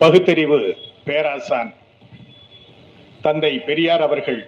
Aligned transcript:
பகுத்தறிவு 0.00 0.58
பேராசான். 1.04 1.70
தந்தை 3.22 3.58
பெரியார் 3.58 4.00
அவர்கள் 4.00 4.38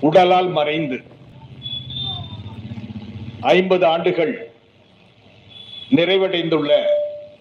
உடலால் 0.00 0.48
மறைந்து 0.48 0.96
ஐம்பது 3.40 3.86
ஆண்டுகள் 3.86 4.34
நிறைவடைந்துள்ள 5.96 6.70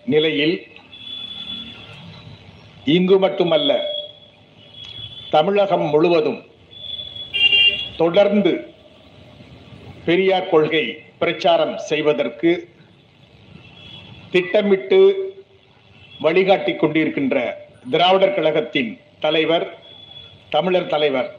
நிலையில் 0.05 0.55
இங்கு 2.85 3.19
மட்டுமல்ல 3.19 3.71
தமிழகம் 5.29 5.87
முழுவதும் 5.89 6.41
தொடர்ந்து 7.97 8.53
பெரியார் 10.05 10.49
கொள்கை 10.49 10.85
பிரச்சாரம் 11.19 11.77
செய்வதற்கு 11.77 12.51
திட்டமிட்டு 14.35 14.99
வழிகாட்டி 16.19 16.71
கொண்டிருக்கின்ற 16.75 17.35
திராவிடர் 17.91 18.33
கழகத்தின் 18.33 18.89
தலைவர் 19.19 19.65
தமிழர் 20.49 20.87
தலைவர் 20.87 21.29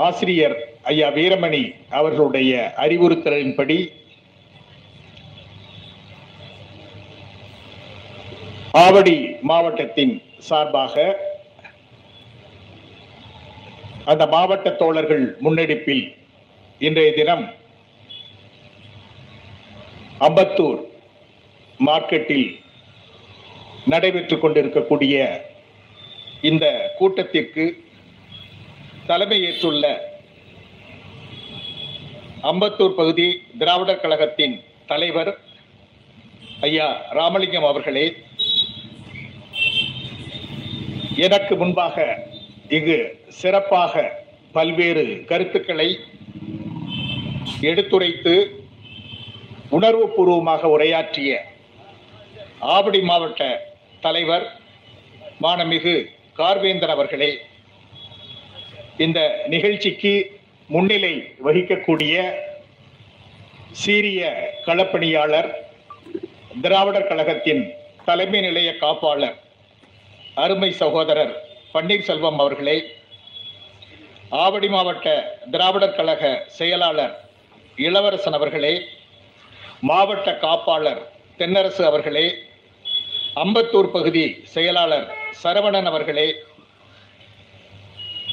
ஆசிரியர் 0.00 0.54
ஐயா 0.84 1.08
வீரமணி 1.08 1.62
அவர்களுடைய 1.90 2.52
அறிவுறுத்தலின்படி 2.76 3.78
ஆவடி 8.80 9.16
மாவட்டத்தின் 9.42 10.14
சார்பாக 10.40 10.94
அந்த 14.04 14.24
மாவட்ட 14.26 14.70
தோழர்கள் 14.74 15.24
முன்னெடுப்பில் 15.40 16.04
இன்றைய 16.80 17.10
தினம் 17.12 17.44
அம்பத்தூர் 20.20 20.80
மார்க்கெட்டில் 21.80 22.48
நடைபெற்று 23.84 24.36
கொண்டிருக்கக்கூடிய 24.38 25.16
இந்த 26.42 26.66
கூட்டத்திற்கு 26.98 27.64
தலைமையேற்றுள்ள 29.06 29.84
அம்பத்தூர் 32.42 32.94
பகுதி 32.94 33.28
திராவிடர் 33.58 34.02
கழகத்தின் 34.02 34.56
தலைவர் 34.86 35.32
ஐயா 36.60 36.88
ராமலிங்கம் 37.10 37.66
அவர்களே 37.66 38.06
எனக்கு 41.18 41.54
முன்பாக 41.56 42.04
இங்கு 42.68 42.98
சிறப்பாக 43.40 44.02
பல்வேறு 44.52 45.04
கருத்துக்களை 45.24 45.88
எடுத்துரைத்து 47.62 48.34
உணர்வுபூர்வமாக 49.70 50.68
உரையாற்றிய 50.68 51.32
ஆவடி 52.68 53.00
மாவட்ட 53.00 53.42
தலைவர் 54.02 54.46
மானமிகு 55.40 55.94
கார்வேந்தர் 56.36 56.92
அவர்களே 56.94 57.30
இந்த 58.96 59.20
நிகழ்ச்சிக்கு 59.46 60.12
முன்னிலை 60.70 61.14
வகிக்கக்கூடிய 61.40 62.16
சீரிய 63.72 64.20
களப்பணியாளர் 64.64 65.50
திராவிடர் 66.62 67.08
கழகத்தின் 67.08 67.62
தலைமை 68.04 68.40
நிலைய 68.40 68.70
காப்பாளர் 68.80 69.38
அருமை 70.34 70.70
சகோதரர் 70.72 71.34
பன்னீர்செல்வம் 71.72 72.40
அவர்களே 72.40 72.76
ஆவடி 74.38 74.68
மாவட்ட 74.68 75.08
திராவிடர் 75.50 75.96
கழக 75.96 76.24
செயலாளர் 76.48 77.14
இளவரசன் 77.78 78.32
அவர்களே 78.32 78.74
மாவட்ட 79.82 80.30
காப்பாளர் 80.38 81.02
தென்னரசு 81.38 81.82
அவர்களே 81.86 82.26
அம்பத்தூர் 83.36 83.90
பகுதி 83.90 84.22
செயலாளர் 84.44 85.08
சரவணன் 85.42 85.86
அவர்களே 85.86 86.28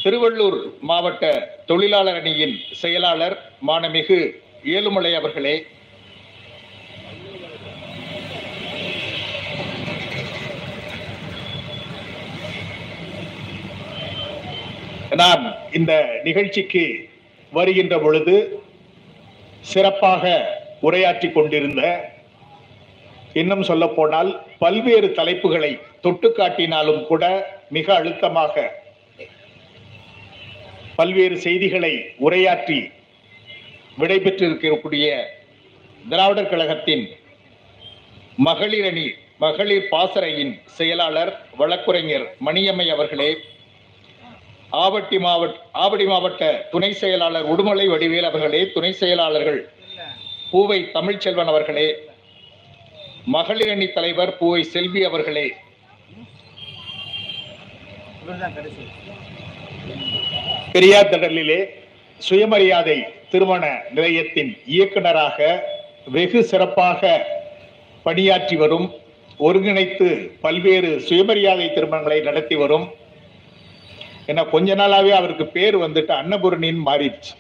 திருவள்ளூர் 0.02 0.58
மாவட்ட 0.82 1.24
தொழிலாளர் 1.66 2.20
அணியின் 2.22 2.56
செயலாளர் 2.72 3.36
மானமிகு 3.68 4.20
ஏழுமலை 4.68 5.12
அவர்களே 5.16 5.56
நான் 15.16 15.46
இந்த 15.74 15.94
நிகழ்ச்சிக்கு 16.24 16.86
வருகின்ற 17.54 17.96
பொழுது 18.00 18.36
சிறப்பாக 19.64 20.24
உரையாற்றி 20.82 21.28
கொண்டிருந்த 21.32 21.84
இன்னும் 23.38 23.64
சொல்ல 23.64 23.86
போனால் 23.90 24.30
பல்வேறு 24.58 25.08
தலைப்புகளை 25.16 25.72
தொட்டு 26.02 26.30
காட்டினாலும் 26.32 27.02
கூட 27.06 27.24
மிக 27.70 27.88
அழுத்தமாக 27.94 28.56
பல்வேறு 30.96 31.36
செய்திகளை 31.38 31.94
உரையாற்றி 32.20 32.80
விடைபெற்றிருக்கக்கூடிய 33.98 35.08
திராவிடர் 36.04 36.50
கழகத்தின் 36.50 37.06
மகளிர் 38.38 38.88
அணி 38.88 39.06
மகளிர் 39.40 39.88
பாசறையின் 39.90 40.54
செயலாளர் 40.76 41.32
வழக்குரைஞர் 41.58 42.26
மணியம்மை 42.46 42.88
அவர்களே 42.90 43.30
ஆவட்டி 44.78 45.18
மாவட்ட 45.20 45.58
ஆவடி 45.78 46.06
மாவட்ட 46.06 46.44
துணை 46.72 46.92
செயலாளர் 46.94 47.46
உடுமலை 47.46 47.86
வடிவேல் 47.88 48.30
அவர்களே 48.30 48.62
துணை 48.72 48.92
செயலாளர்கள் 48.94 49.60
பூவை 50.52 50.80
தமிழ்ச்செல்வன் 50.94 51.52
அவர்களே 51.52 51.88
மகளிர் 53.36 53.72
அணி 53.72 53.88
தலைவர் 53.96 54.32
பூவை 54.40 54.62
செல்வி 54.74 55.02
அவர்களே. 55.08 55.48
பெரியார் 60.76 61.10
திடலிலே 61.12 61.60
சுயமரியாதை 62.28 62.98
திருமண 63.32 63.64
நிலையத்தின் 63.96 64.52
இயக்குனராக 64.76 65.48
வெகு 66.16 66.42
சிறப்பாக 66.52 67.12
பணியாற்றி 68.06 68.56
வரும் 68.64 68.88
ஒருங்கிணைத்து 69.48 70.08
பல்வேறு 70.46 70.92
சுயமரியாதை 71.08 71.68
திருமணங்களை 71.76 72.20
நடத்தி 72.30 72.56
வரும். 72.64 72.88
ஏன்னா 74.30 74.44
கொஞ்ச 74.54 74.76
நாளாவே 74.82 75.12
அவருக்கு 75.20 75.48
பேர் 75.58 75.78
வந்துட்டு 75.86 76.14
அன்னபூரணின்னு 76.22 76.82
மாறிடுச்சு. 76.90 77.34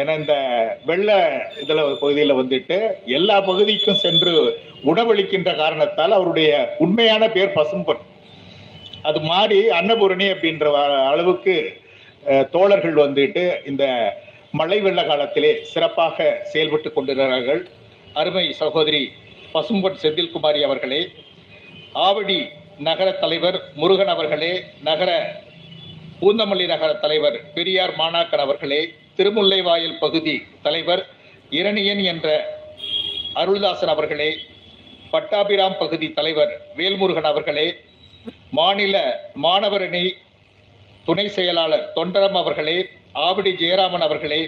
ஏன்னா 0.00 0.12
இந்த 0.20 0.34
வெள்ள 0.88 1.10
இதுல 1.62 1.80
பகுதியில் 2.02 2.38
வந்துட்டு 2.40 2.76
எல்லா 3.18 3.36
பகுதிக்கும் 3.48 4.00
சென்று 4.04 4.32
உணவளிக்கின்ற 4.90 5.50
காரணத்தால் 5.62 6.16
அவருடைய 6.18 6.50
உண்மையான 6.84 7.24
பேர் 7.36 7.56
பசும்பொன். 7.58 8.02
அது 9.08 9.20
மாறி 9.30 9.58
அன்னபூரணி 9.78 10.26
அப்படின்ற 10.34 10.66
அளவுக்கு 11.10 11.54
தோழர்கள் 12.54 12.96
வந்துட்டு 13.04 13.44
இந்த 13.70 13.84
மழை 14.60 14.78
வெள்ள 14.86 15.00
காலத்திலே 15.10 15.52
சிறப்பாக 15.72 16.26
செயல்பட்டு 16.52 16.88
கொண்டிருக்கிறார்கள். 16.92 17.62
அருமை 18.20 18.46
சகோதரி 18.62 19.02
பசும்பொன் 19.54 20.00
செந்தில்குமாரி 20.02 20.60
அவர்களே 20.68 21.00
ஆவடி 22.06 22.40
நகர 22.88 23.08
தலைவர் 23.22 23.58
முருகன் 23.80 24.12
அவர்களே 24.14 24.52
நகர 24.88 25.10
பூந்தமல்லி 26.20 26.66
நகர 26.74 26.90
தலைவர் 27.04 27.38
பெரியார் 27.54 27.94
மாணாக்கன் 28.00 28.44
அவர்களே 28.46 28.82
திருமுல்லைவாயில் 29.18 29.98
பகுதி 29.98 30.34
தலைவர் 30.62 31.02
இரணியன் 31.50 32.02
என்ற 32.04 32.28
அருள்தாசன் 33.34 33.92
அவர்களே 33.92 34.30
பட்டாபிராம் 35.10 35.78
பகுதி 35.78 36.06
தலைவர் 36.12 36.52
வேல்முருகன் 36.76 37.28
அவர்களே 37.30 37.66
மாநில 38.50 38.96
மாணவரணி 39.42 40.04
துணை 41.06 41.26
செயலாளர் 41.28 41.86
தொண்டரம் 41.94 42.36
அவர்களே 42.36 42.78
ஆவடி 43.20 43.52
ஜெயராமன் 43.60 44.04
அவர்களே 44.04 44.42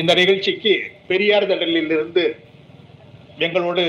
இந்த 0.00 0.12
நிகழ்ச்சிக்கு 0.14 0.72
பெரியார் 1.06 1.46
திடலில் 1.46 1.90
இருந்து 1.90 2.24
எங்களோடு 3.38 3.84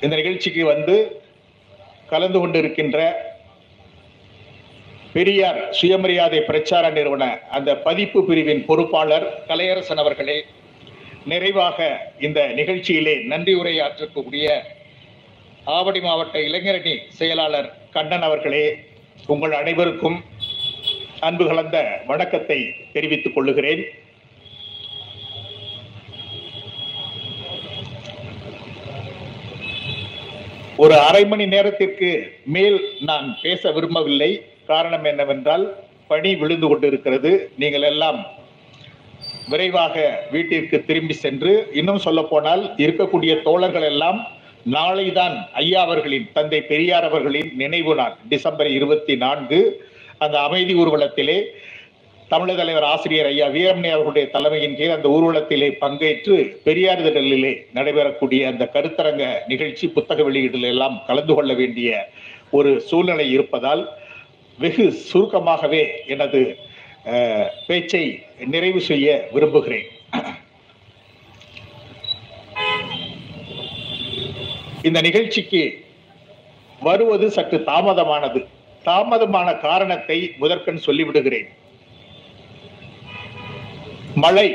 இந்த 0.00 0.14
நிகழ்ச்சிக்கு 0.16 0.62
வந்து 0.64 0.96
கலந்து 2.10 2.38
கொண்டிருக்கின்ற 2.40 2.98
பெரியார் 5.12 5.60
சுயமரியாதை 5.70 6.40
பிரச்சார 6.48 6.84
நிறுவன 6.90 7.24
அந்த 7.50 7.70
பதிப்பு 7.86 8.20
பிரிவின் 8.24 8.62
பொறுப்பாளர் 8.68 9.26
கலையரசன் 9.48 10.02
அவர்களே 10.02 10.38
நிறைவாக 11.32 11.78
இந்த 12.26 12.40
நிகழ்ச்சியிலே 12.58 13.14
நன்றி 13.32 13.54
உரையாற்றக்கூடிய 13.60 14.48
ஆவடி 15.76 16.00
மாவட்ட 16.00 16.36
இளைஞரணி 16.48 16.94
செயலாளர் 17.18 17.70
கண்ணன் 17.94 18.26
அவர்களே 18.28 18.64
உங்கள் 19.26 19.52
அனைவருக்கும் 19.52 20.18
அன்பு 21.20 21.44
கலந்த 21.46 21.76
வணக்கத்தை 22.06 22.58
தெரிவித்துக் 22.92 23.34
கொள்ளுகிறேன். 23.34 23.82
ஒரு 30.82 30.94
அரை 31.08 31.20
மணி 31.30 31.44
நேரத்திற்கு 31.52 32.08
மேல் 32.54 32.76
நான் 33.08 33.28
பேச 33.42 33.70
விரும்பவில்லை. 33.76 34.28
காரணம் 34.70 35.06
என்னவென்றால் 35.10 35.64
பணி 36.10 36.30
விழுந்து 36.40 36.66
கொண்டிருக்கிறது. 36.68 37.30
நீங்கள் 37.62 37.86
எல்லாம் 37.90 38.18
விரைவாக 39.52 39.94
வீட்டிற்கு 40.32 40.76
திரும்பி 40.88 41.14
சென்று 41.22 41.52
இன்னும் 41.80 42.02
சொல்ல 42.06 42.22
போனால் 42.32 42.62
இருக்கக்கூடிய 42.84 43.34
தோழர்கள் 43.46 43.86
எல்லாம் 43.92 44.18
நாளைதான் 44.76 45.36
ஐயா 45.62 45.80
அவர்களின் 45.86 46.28
தந்தை 46.36 46.60
பெரியார் 46.72 47.06
அவர்களின் 47.10 47.50
நினைவு 47.62 47.94
நாள் 48.00 48.14
டிசம்பர் 48.32 48.70
இருபத்தி 48.78 49.16
நான்கு. 49.24 49.60
அந்த 50.24 50.36
அமைதி 50.48 50.74
ஊர்வலத்திலே 50.82 51.38
தமிழக 52.30 52.56
தலைவர் 52.58 52.86
ஆசிரியர் 52.92 53.26
ஐயா 53.26 53.46
வீரமணி 53.54 53.88
அவர்களுடைய 53.90 54.26
தலைமையின் 54.30 54.74
கீழ் 54.78 54.94
அந்த 54.94 55.08
ஊர்வலத்திலே 55.16 55.68
பங்கேற்று 55.82 56.36
பெரியார் 56.64 57.02
திடலிலே 57.04 57.52
நடைபெறக்கூடிய 57.74 58.40
அந்த 58.50 58.64
கருத்தரங்க 58.74 59.24
நிகழ்ச்சி 59.50 59.86
புத்தக 59.96 60.22
வெளியீடுல 60.28 60.70
எல்லாம் 60.74 60.96
கலந்து 61.08 61.34
கொள்ள 61.34 61.52
வேண்டிய 61.60 61.90
ஒரு 62.50 62.70
சூழ்நிலை 62.88 63.26
இருப்பதால் 63.30 63.82
வெகு 64.58 64.86
சுருக்கமாகவே 65.10 65.82
எனது 66.14 66.40
பேச்சை 67.66 68.02
நிறைவு 68.54 68.80
செய்ய 68.80 69.06
விரும்புகிறேன். 69.34 69.86
இந்த 74.82 75.00
நிகழ்ச்சிக்கு 75.08 75.62
வருவது 76.80 77.28
சற்று 77.36 77.60
தாமதமானது. 77.70 78.42
தாமதமான 78.88 79.48
காரணத்தை 79.60 80.18
முதற்கண் 80.42 80.84
சொல்லிவிடுகிறேன். 80.86 81.48
மழை. 84.16 84.48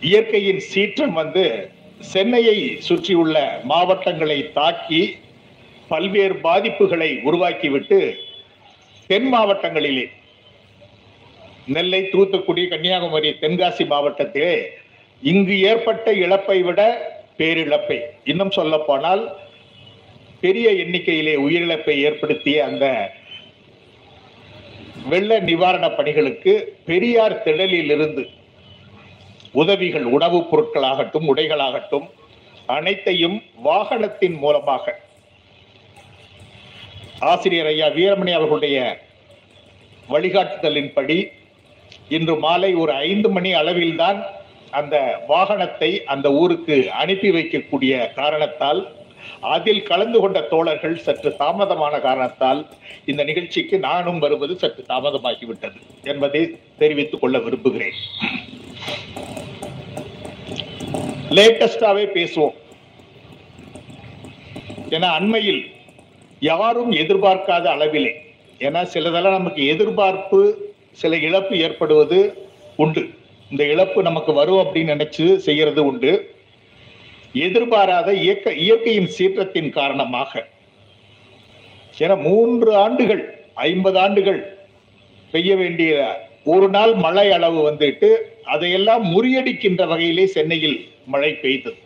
இயற்கையின் 0.00 0.60
சீற்றம் 0.70 1.12
வந்து 1.12 1.44
சென்னையை 2.12 2.58
சுற்றியுள்ள 2.78 3.36
மாவட்டங்களை 3.64 4.38
தாக்கி 4.52 5.00
பல்வேறு 5.90 6.34
பாதிப்புகளை 6.44 7.10
உருவாக்கிவிட்டு 7.22 7.98
தென் 9.10 9.28
மாவட்டங்களிலே 9.32 10.06
நெல்லை 11.66 12.00
தூத்துக்குடி 12.10 12.62
கன்னியாகுமரி 12.68 13.30
தென்காசி 13.40 13.84
மாவட்டத்திலே 13.86 14.54
இங்கு 15.22 15.54
ஏற்பட்ட 15.60 16.12
இழப்பை 16.14 16.58
விட 16.62 16.80
பேரிழப்பை 17.36 17.98
இன்னும் 18.24 18.50
சொல்ல 18.50 18.74
போனால் 18.78 19.22
பெரிய 20.40 20.68
எண்ணிக்கையிலே 20.82 21.34
உயிரிழப்பை 21.36 21.96
ஏற்படுத்திய 22.02 22.64
அந்த 22.64 22.86
வெள்ள 25.08 25.32
நிவாரண 25.40 25.86
பணிகளுக்கு 25.90 26.52
பெரியார் 26.84 27.40
திடலில் 27.42 27.90
இருந்து 27.90 28.22
உதவிகள் 29.54 30.06
உணவுப் 30.06 30.48
பொருட்களாகட்டும் 30.50 31.26
உடைகளாகட்டும் 31.26 32.06
அனைத்தையும் 32.68 33.36
வாகனத்தின் 33.62 34.36
மூலமாக 34.38 34.94
ஆசிரியர் 37.24 37.66
ஐயா 37.66 37.88
வீரமணி 37.88 38.32
அவர்களுடைய 38.32 38.78
வழிகாட்டுதலின்படி 40.08 41.18
இன்று 42.08 42.34
மாலை 42.36 42.70
ஒரு 42.74 42.92
ஐந்து 43.04 43.28
மணி 43.30 43.50
அளவில்தான் 43.52 44.18
அந்த 44.70 44.96
வாகனத்தை 45.28 45.90
அந்த 46.06 46.26
ஊருக்கு 46.32 46.76
அனுப்பி 46.94 47.30
வைக்கக்கூடிய 47.30 47.92
காரணத்தால் 48.14 48.80
அதில் 49.40 49.82
கலந்து 49.82 50.20
கொண்ட 50.20 50.40
தோழர்கள் 50.40 50.96
சற்று 50.96 51.34
தாமதமான 51.38 52.00
காரணத்தால் 52.00 52.66
இந்த 53.04 53.24
நிகழ்ச்சிக்கு 53.24 53.78
நானும் 53.78 54.18
வருவது 54.18 54.56
சற்று 54.56 54.84
தாமதமாகிவிட்டது 54.88 55.80
என்பதை 56.02 56.58
தெரிவித்துக் 56.78 57.20
கொள்ள 57.20 57.38
விரும்புகிறேன். 57.38 57.92
லேட்டஸ்டாவே 61.30 62.04
பேசுவோம். 62.16 62.54
ஏன்னா 64.90 65.04
அண்மையில் 65.04 65.66
யாரும் 66.40 66.92
எதிர்பார்க்காத 66.92 67.66
அளவிலே 67.76 68.12
ஏன்னா 68.58 68.88
சிலதெல்லாம் 68.92 69.38
நமக்கு 69.40 69.66
எதிர்பார்ப்பு 69.66 70.72
சில 70.92 71.16
இழப்பு 71.16 71.58
ஏற்படுவது 71.58 72.48
உண்டு. 72.76 73.08
இந்த 73.50 73.64
இழப்பு 73.64 74.02
நமக்கு 74.02 74.32
வரும் 74.32 74.56
அப்படின்னு 74.56 74.94
நினைச்சு 74.94 75.36
செய்யறது 75.36 75.86
உண்டு. 75.86 76.35
எதிர்பாராத 77.44 78.08
இயக்க 78.14 78.52
இயற்கையின் 78.64 79.10
சீற்றத்தின் 79.16 79.70
காரணமாக. 79.78 80.32
ஏன்னா 81.98 82.16
மூன்று 82.22 82.70
ஆண்டுகள் 82.74 83.22
ஐம்பது 83.54 83.98
ஆண்டுகள் 83.98 84.40
பெய்ய 85.30 85.56
வேண்டிய 85.56 85.92
ஒரு 86.44 86.68
நாள் 86.68 86.94
மழை 86.94 87.26
அளவு 87.36 87.58
வந்துட்டு 87.70 88.08
அதையெல்லாம் 88.44 89.04
முறியடிக்கின்ற 89.14 89.86
வகையிலே 89.86 90.26
சென்னையில் 90.26 90.78
மழை 91.06 91.32
பெய்தது. 91.32 91.78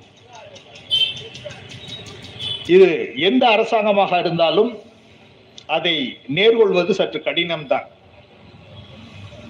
இது 2.66 2.88
எந்த 3.28 3.44
அரசாங்கமாக 3.48 4.18
இருந்தாலும் 4.18 4.72
அதை 5.66 6.16
நேர்கொள்வது 6.34 6.90
சற்று 6.90 7.18
கடினம்தான். 7.24 7.86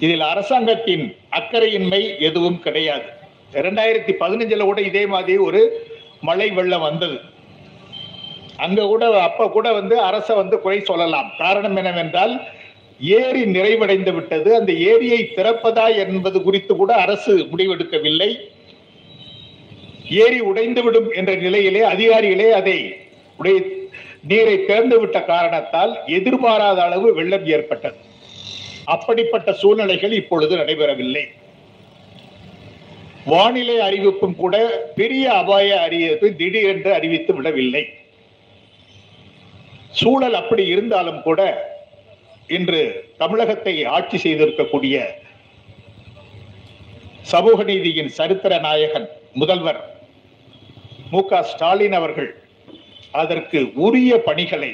இதில் 0.05 0.25
அரசாங்கத்தின் 0.32 1.17
அக்கறையின்மை 1.38 2.03
எதுவும் 2.19 2.61
கிடையாது. 2.67 3.08
இரண்டாயிரத்தி 3.52 4.12
பதினஞ்சுல 4.20 4.62
கூட 4.62 4.81
இதே 4.81 5.06
மாதிரி 5.06 5.38
ஒரு 5.38 5.87
மழை 6.20 6.50
வெள்ளம் 6.50 6.81
வந்தது. 6.81 7.20
அங்க 8.56 8.87
கூட 8.87 9.20
அப்ப 9.20 9.49
கூட 9.49 9.73
வந்து 9.73 10.00
அரச 10.00 10.35
வந்து 10.35 10.61
குறை 10.61 10.81
சொல்லலாம். 10.81 11.32
காரணம் 11.38 11.76
என்னவென்றால் 11.76 12.41
ஏரி 13.00 13.43
நிறைவடைந்து 13.43 14.12
விட்டது. 14.14 14.55
அந்த 14.55 14.73
ஏரியை 14.73 15.32
திறப்பதா 15.37 15.97
என்பது 15.97 16.43
குறித்து 16.43 16.76
கூட 16.76 16.94
அரசு 16.94 17.38
முடிவெடுக்கவில்லை. 17.38 18.37
ஏரி 20.08 20.41
உடைந்துவிடும் 20.41 21.14
என்ற 21.14 21.35
நிலையிலே 21.35 21.81
அதிகாரிகளே 21.81 22.50
அதை 22.50 22.96
உடைய 23.37 23.61
நீரை 24.29 24.64
திறந்து 24.64 25.00
விட்ட 25.00 25.23
காரணத்தால் 25.23 25.99
எதிர்பாராத 26.06 26.82
அளவு 26.82 27.14
வெள்ளம் 27.14 27.46
ஏற்பட்டது. 27.46 27.96
அப்படிப்பட்ட 28.85 29.53
சூழ்நிலைகள் 29.53 30.12
இப்பொழுது 30.12 30.56
நடைபெறவில்லை. 30.56 31.25
வானிலை 33.31 33.77
அறிவிப்பும் 33.87 34.37
கூட 34.43 34.56
பெரிய 34.99 35.25
அபாய 35.41 35.69
அறிவிப்பு 35.87 36.27
திடீரென்று 36.41 36.91
அறிவித்து 36.99 37.32
விடவில்லை. 37.38 37.82
சூழல் 40.00 40.37
அப்படி 40.41 40.65
இருந்தாலும் 40.73 41.21
கூட 41.27 41.41
இன்று 42.56 42.81
தமிழகத்தை 43.23 43.75
ஆட்சி 43.97 44.19
செய்திருக்கக்கூடிய 44.25 44.97
சமூக 47.32 47.62
நீதியின் 47.71 48.12
சரித்திர 48.19 48.53
நாயகன் 48.67 49.09
முதல்வர் 49.41 49.81
மு 51.12 51.21
க 51.31 51.43
ஸ்டாலின் 51.50 51.97
அவர்கள் 51.99 52.31
அதற்கு 53.23 53.61
உரிய 53.87 54.12
பணிகளை 54.29 54.73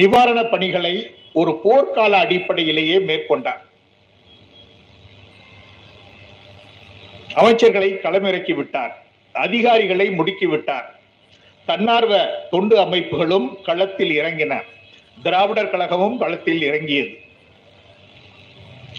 நிவாரண 0.00 0.38
பணிகளை 0.54 0.94
ஒரு 1.40 1.52
போர்க்கால 1.64 2.12
அடிப்படையிலேயே 2.24 2.98
மேற்கொண்டார். 3.08 3.62
அமைச்சர்களை 7.36 7.88
களமிறக்கி 8.02 8.54
விட்டார். 8.54 9.06
அதிகாரிகளை 9.32 10.08
முடுக்கி 10.08 10.44
விட்டார். 10.44 11.00
தன்னார்வ 11.66 12.16
தொண்டு 12.50 12.76
அமைப்புகளும் 12.76 13.62
களத்தில் 13.62 14.20
இறங்கின. 14.20 14.60
திராவிடர் 15.22 15.70
கழகமும் 15.70 16.18
களத்தில் 16.18 16.62
இறங்கியது. 16.62 17.08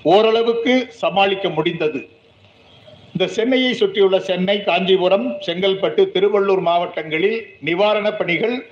ஓரளவுக்கு 0.03 0.85
சமாளிக்க 0.89 1.49
முடிந்தது. 1.49 2.09
இந்த 3.07 3.27
சென்னையை 3.27 3.73
சுற்றியுள்ள 3.73 4.19
சென்னை 4.19 4.63
காஞ்சிபுரம் 4.63 5.31
செங்கல்பட்டு 5.45 6.05
திருவள்ளூர் 6.13 6.61
மாவட்டங்களில் 6.61 7.55
நிவாரணப் 7.65 8.17
பணிகள் 8.17 8.65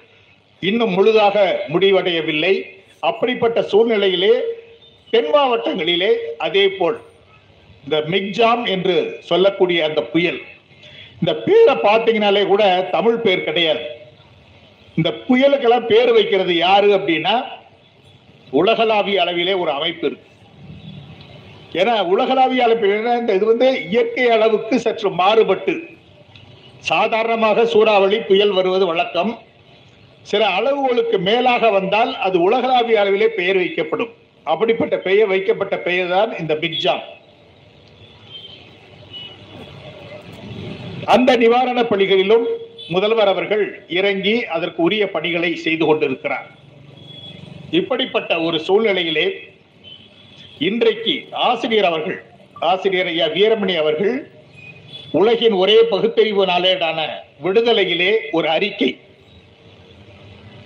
இன்னும் 0.60 0.93
முழுதாக 0.93 1.65
முடிவடையவில்லை. 1.69 2.63
அப்படிப்பட்ட 3.00 3.62
சூழ்நிலையிலே 3.62 4.41
தென் 5.10 5.34
மாவட்டங்களிலே 5.34 6.13
அதே 6.38 6.67
போல் 6.67 7.00
இந்த 7.85 7.97
மிக்ஜாம் 8.13 8.63
என்று 8.75 8.95
சொல்லக்கூடிய 9.29 9.79
அந்த 9.87 10.01
புயல். 10.13 10.39
இந்த 11.19 11.33
பேரை 11.45 11.75
பார்த்தீங்கனாலே 11.87 12.43
கூட 12.51 12.63
தமிழ் 12.95 13.23
பேர் 13.25 13.47
கிடையாது. 13.47 13.83
இந்த 14.99 15.09
புயலுக்கெல்லாம் 15.27 15.89
பேர் 15.91 16.11
வைக்கிறது 16.17 16.53
யாரு 16.55 16.89
அப்படின்னா 16.97 17.35
உலகளாவிய 18.59 19.21
அளவிலே 19.23 19.53
ஒரு 19.63 19.71
அமைப்பு 19.77 20.05
இருக்கு. 20.09 20.29
ஏன்னா 21.79 21.93
உலகளாவிய 22.13 22.63
அளவில் 22.65 23.07
இந்த 23.21 23.31
இது 23.39 23.45
வந்து 23.45 23.67
இயற்கை 23.89 24.27
அளவுக்கு 24.35 24.75
சற்று 24.85 25.09
மாறுபட்டு 25.21 25.73
சாதாரணமாக 26.91 27.65
சூறாவளி 27.73 28.17
புயல் 28.29 28.53
வருவது 28.57 28.85
வழக்கம். 28.91 29.33
சில 30.31 30.43
அளவுகளுக்கு 30.57 31.17
மேலாக 31.29 31.69
வந்தால் 31.69 32.11
அது 32.27 32.37
உலகளாவிய 32.47 33.01
அளவிலே 33.01 33.27
பெயர் 33.39 33.59
வைக்கப்படும். 33.63 34.13
அப்படிப்பட்ட 34.43 34.95
பெயர் 35.07 35.29
வைக்கப்பட்ட 35.33 35.75
பெயர் 35.87 36.13
தான் 36.15 36.31
இந்த 36.41 36.53
பிக்ஜாம் 36.63 37.03
அந்த 41.05 41.35
நிவாரண 41.35 41.83
பணிகளிலும் 41.83 42.45
முதல்வர் 42.88 43.27
அவர்கள் 43.27 43.85
இறங்கி 43.89 44.45
அதற்கு 44.45 44.83
உரிய 44.83 45.09
பணிகளை 45.09 45.55
செய்து 45.55 45.85
கொண்டிருக்கிறார். 45.85 46.47
இப்படிப்பட்ட 47.71 48.39
ஒரு 48.39 48.57
சூழ்நிலையிலே 48.67 49.31
இன்றைக்கு 50.59 51.27
ஆசிரியர் 51.31 51.85
அவர்கள் 51.85 52.24
ஆசிரியர் 52.53 53.05
ஐயா 53.05 53.27
வீரமணி 53.27 53.75
அவர்கள் 53.77 54.31
உலகின் 55.12 55.51
ஒரே 55.51 55.83
பகுத்தறிவு 55.83 56.45
நாளேடான 56.45 57.07
விடுதலையிலே 57.43 58.12
ஒரு 58.31 58.50
அறிக்கை. 58.50 59.00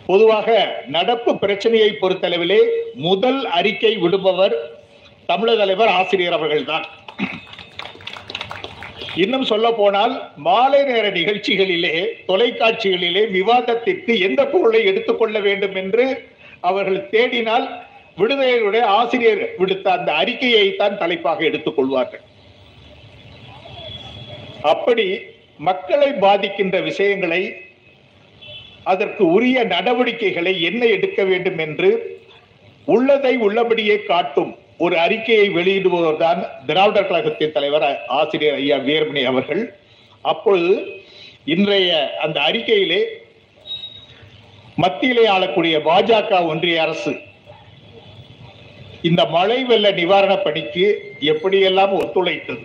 பொதுவாக 0.06 0.82
நடப்பு 0.88 1.38
பிரச்சனையை 1.38 1.90
பொறுத்தளவிலே 2.02 2.62
முதல் 2.94 3.46
அறிக்கை 3.46 3.98
விடுபவர் 3.98 4.56
தமிழக 5.26 5.58
தலைவர் 5.58 5.88
ஆசிரியர் 5.88 6.34
அவர்கள்தான். 6.34 6.88
இன்னும் 9.24 9.50
சொல்ல 9.52 9.68
போனால் 9.72 10.14
மாலை 10.48 10.80
நேர 10.90 11.06
நிகழ்ச்சிகளிலே 11.20 11.94
தொலைக்காட்சிகளிலே 12.30 13.24
விவாதத்திற்கு 13.38 14.14
எந்த 14.28 14.42
பொருளை 14.52 14.82
எடுத்துக்கொள்ள 14.92 15.38
வேண்டும் 15.48 15.78
என்று 15.82 16.06
அவர்கள் 16.70 17.08
தேடினால் 17.14 17.66
விடுதலையுடைய 18.22 18.84
ஆசிரியர் 19.00 19.44
விடுத்த 19.60 19.86
அந்த 19.98 20.10
அறிக்கையை 20.22 20.66
தான் 20.82 20.98
தலைப்பாக 20.98 21.44
எடுத்துக் 21.50 21.78
கொள்வார்கள். 21.78 22.24
அப்படி 24.74 25.08
மக்களை 25.68 26.10
பாதிக்கின்ற 26.24 26.78
விஷயங்களை 26.90 27.42
அதற்கு 28.92 29.24
உரிய 29.36 29.58
நடவடிக்கைகளை 29.74 30.54
என்ன 30.70 30.82
எடுக்க 30.96 31.24
வேண்டும் 31.32 31.60
என்று 31.66 31.90
உள்ளதை 32.88 33.34
உள்ளபடியே 33.48 33.98
காட்டும் 34.12 34.52
ஒரு 34.84 34.96
அறிக்கையை 35.00 35.50
வெளியிடுபவர்தான் 35.50 36.42
திராவிடர் 36.66 37.08
கழகத்தின் 37.08 37.52
தலைவர் 37.52 37.86
ஆசிரியர் 38.08 38.56
ஐயா 38.56 38.78
வீரமணி 38.78 39.24
அவர்கள். 39.24 39.64
அப்பொழுது 40.22 40.76
இன்றைய 41.46 41.90
அந்த 42.22 42.38
அறிக்கையிலே 42.40 43.02
மத்தியிலே 44.76 45.26
ஆளக்கூடிய 45.26 45.78
பாஜக 45.78 46.48
ஒன்றிய 46.48 46.82
அரசு 46.82 47.14
இந்த 49.02 49.26
மழை 49.26 49.64
வெள்ள 49.64 49.92
நிவாரண 49.92 50.34
பணிக்கு 50.38 50.86
எப்படியெல்லாம் 51.22 51.94
ஒத்துழைத்தது? 52.02 52.64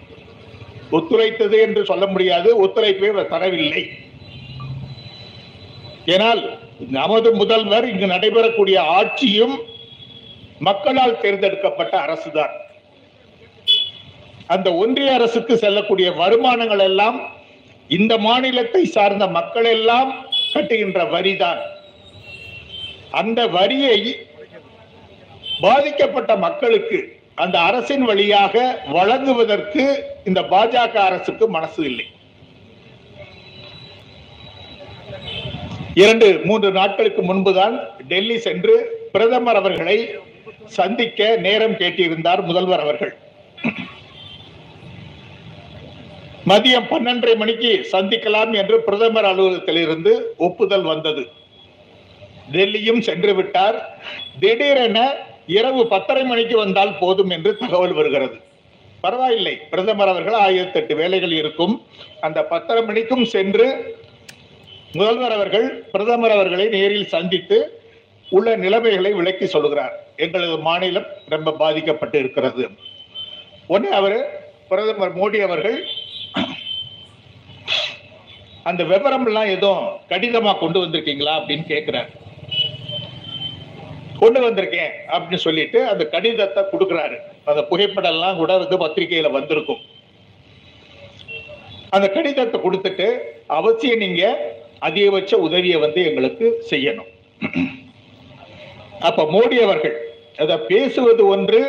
ஒத்துழைத்தது 0.91 1.57
என்று 1.61 1.85
சொல்ல 1.85 2.07
முடியாது 2.07 2.49
ஒத்துழைப்பே 2.67 3.11
தரவில்லை. 3.35 3.85
ஏனால் 6.07 6.43
நமது 6.91 7.29
முதல்வர் 7.33 7.91
இங்கு 7.91 8.07
நடைபெறக்கூடிய 8.07 8.79
ஆட்சியும் 8.79 9.73
மக்களால் 10.59 11.21
தேர்ந்தெடுக்கப்பட்ட 11.21 11.95
அரசுதான். 12.07 12.53
அந்த 14.47 14.75
ஒன்றிய 14.75 15.13
அரசுக்கு 15.13 15.57
செல்லக்கூடிய 15.57 16.13
வருமானங்கள் 16.13 16.79
எல்லாம் 16.79 17.19
இந்த 17.89 18.19
மாநிலத்தை 18.19 18.85
சார்ந்த 18.85 19.27
மக்கள் 19.27 19.65
எல்லாம் 19.65 20.27
கட்டுகின்ற 20.55 21.01
வரிதான். 21.11 21.61
அந்த 23.11 23.47
வரியை 23.47 23.99
பாதிக்கப்பட்ட 25.61 26.37
மக்களுக்கு 26.37 27.19
அந்த 27.35 27.61
அரசின் 27.61 28.05
வழியாக 28.05 28.81
வழங்குவதற்கு 28.89 29.85
இந்த 30.25 30.41
பாஜக 30.43 30.95
அரசுக்கு 30.95 31.49
மனசு 31.49 31.85
இல்லை. 31.85 32.07
இரண்டு 35.95 36.41
மூன்று 36.45 36.71
நாட்களுக்கு 36.71 37.23
முன்புதான் 37.23 37.89
டெல்லி 38.09 38.39
சென்று 38.39 38.75
பிரதமர் 39.13 39.57
அவர்களை 39.57 39.99
சந்திக்க 40.67 41.37
நேரம் 41.37 41.73
கேட்டிருந்தார் 41.73 42.45
முதல்வர் 42.45 42.81
அவர்கள். 42.81 43.17
மதியம் 46.47 46.89
பன்னெண்டரை 46.91 47.37
மணிக்கு 47.37 47.89
சந்திக்கலாம் 47.93 48.55
என்று 48.55 48.83
பிரதமர் 48.83 49.25
அலுவலகத்தில் 49.25 49.77
இருந்து 49.77 50.35
ஒப்புதல் 50.39 50.83
வந்தது. 50.83 51.27
டெல்லியும் 52.53 53.01
சென்று 53.01 53.35
விட்டார். 53.35 53.99
திடீரென 54.41 55.13
இரவு 55.47 55.87
பத்தரை 55.87 56.25
மணிக்கு 56.25 56.57
வந்தால் 56.57 56.99
போதும் 56.99 57.31
என்று 57.31 57.57
தகவல் 57.57 57.93
வருகிறது. 57.93 58.37
பரவாயில்லை 59.01 59.57
பிரதமர் 59.57 60.09
அவர்கள் 60.09 60.35
ஆயிரத்தி 60.35 60.79
எட்டு 60.79 60.97
வேலைகள் 60.97 61.33
இருக்கும். 61.33 61.83
அந்த 62.21 62.45
பத்தரை 62.45 62.83
மணிக்கும் 62.83 63.25
சென்று 63.25 63.97
முதல்வர் 64.93 65.33
அவர்கள் 65.33 65.79
பிரதமர் 65.79 66.31
அவர்களை 66.31 66.69
நேரில் 66.69 67.07
சந்தித்து 67.07 67.83
உள்ள 68.31 68.57
நிலைமைகளை 68.57 69.13
விளக்கி 69.13 69.47
சொல்கிறார். 69.47 70.04
எங்களது 70.17 70.59
மாநிலம் 70.59 71.09
ரொம்ப 71.29 71.53
பாதிக்கப்பட்டு 71.53 72.19
இருக்கிறது 72.19 72.65
ஒன்று 73.67 73.91
அவர் 73.93 74.19
பிரதமர் 74.69 75.17
மோடி 75.21 75.39
அவர்கள் 75.47 75.79
அந்த 78.63 78.85
விவரம் 78.85 79.27
எல்லாம் 79.27 79.47
எதுவும் 79.47 79.89
கடிதமா 80.11 80.59
கொண்டு 80.59 80.79
வந்திருக்கீங்களா 80.85 81.33
அப்படின்னு 81.39 81.67
கேட்கிறார் 81.67 82.11
கொண்டு 84.19 84.41
வந்திருக்கேன் 84.45 84.93
அப்படின்னு 85.15 85.45
சொல்லிட்டு 85.47 85.89
அந்த 85.89 86.03
கடிதத்தை 86.05 86.63
கொடுக்கிறாரு. 86.73 87.17
அந்த 87.45 87.61
புகைப்படம் 87.63 88.13
எல்லாம் 88.13 88.37
கூட 88.37 88.53
வந்து 88.59 88.77
பத்திரிகையில 88.83 89.31
வந்திருக்கும். 89.31 89.81
அந்த 91.91 92.07
கடிதத்தை 92.09 92.61
கொடுத்துட்டு 92.61 93.09
அவசியம் 93.47 93.99
நீங்க 93.99 94.23
அதிகபட்ச 94.79 95.35
உதவியை 95.47 95.79
வந்து 95.81 96.01
எங்களுக்கு 96.05 96.47
செய்யணும். 96.71 97.11
அப்ப 99.01 99.25
மோடி 99.35 99.57
அவர்கள் 99.67 99.97
அதை 100.39 100.57
பேசுவது 100.57 101.27
ஒன்று 101.27 101.61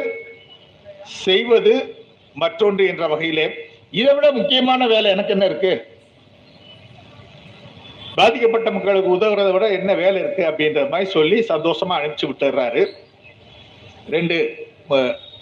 செய்வது 1.04 1.74
மற்றொன்று 2.34 2.88
என்ற 2.88 3.08
வகையிலே. 3.08 3.50
இதை 3.92 4.14
விட 4.14 4.32
முக்கியமான 4.32 4.88
வேலை 4.88 5.12
எனக்கு 5.12 5.32
என்ன 5.32 5.46
இருக்கு? 5.46 5.74
பாதிக்கப்பட்ட 8.16 8.72
மக்களுக்கு 8.72 9.16
உதவுறதை 9.16 9.52
விட 9.52 9.72
என்ன 9.72 9.94
வேலை 9.94 10.22
இருக்கு 10.22 10.44
அப்படின்ற 10.50 10.90
மாதிரி 10.90 11.10
சொல்லி 11.10 11.40
சந்தோஷமா 11.40 11.90
அனுப்பிச்சு 11.90 12.26
விட்டுறாரு 12.26 12.88
ரெண்டு 14.10 14.68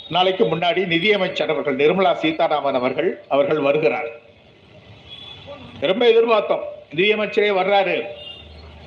நாளைக்கு 0.09 0.43
முன்னாடி 0.45 0.85
நிதியமைச்சர் 0.85 1.49
அவர்கள் 1.49 1.75
நிர்மலா 1.75 2.13
சீதாராமன் 2.13 2.73
அவர்கள் 2.73 3.21
அவர்கள் 3.27 3.59
வருகிறார். 3.59 4.09
ரொம்ப 5.79 6.05
எதிர்பார்த்தோம். 6.05 6.63
நிதியமைச்சரே 6.95 7.49
வர்றாரு. 7.59 8.03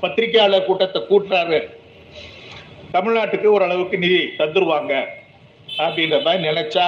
பத்திரிகையாளர் 0.01 0.65
கூட்டத்தை 0.65 1.03
கூட்டுறாரு. 1.03 1.61
தமிழ்நாட்டுக்கு 2.93 3.47
ஓரளவுக்கு 3.47 3.97
நிதி 3.99 4.21
தந்துருவாங்க 4.39 4.93
அப்படின்ற 5.79 6.23
மாதிரி 6.23 6.49
நினைச்சா 6.49 6.87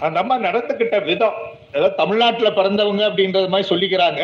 அந்த 0.00 0.16
அம்மா 0.20 0.36
நடந்துகிட்ட 0.38 0.96
விதம் 1.04 1.38
அதாவது 1.72 1.94
தமிழ்நாட்டில் 1.94 2.56
பிறந்தவங்க 2.56 3.02
அப்படின்றது 3.08 3.48
மாதிரி 3.48 3.68
சொல்லிக்கிறாங்க. 3.70 4.22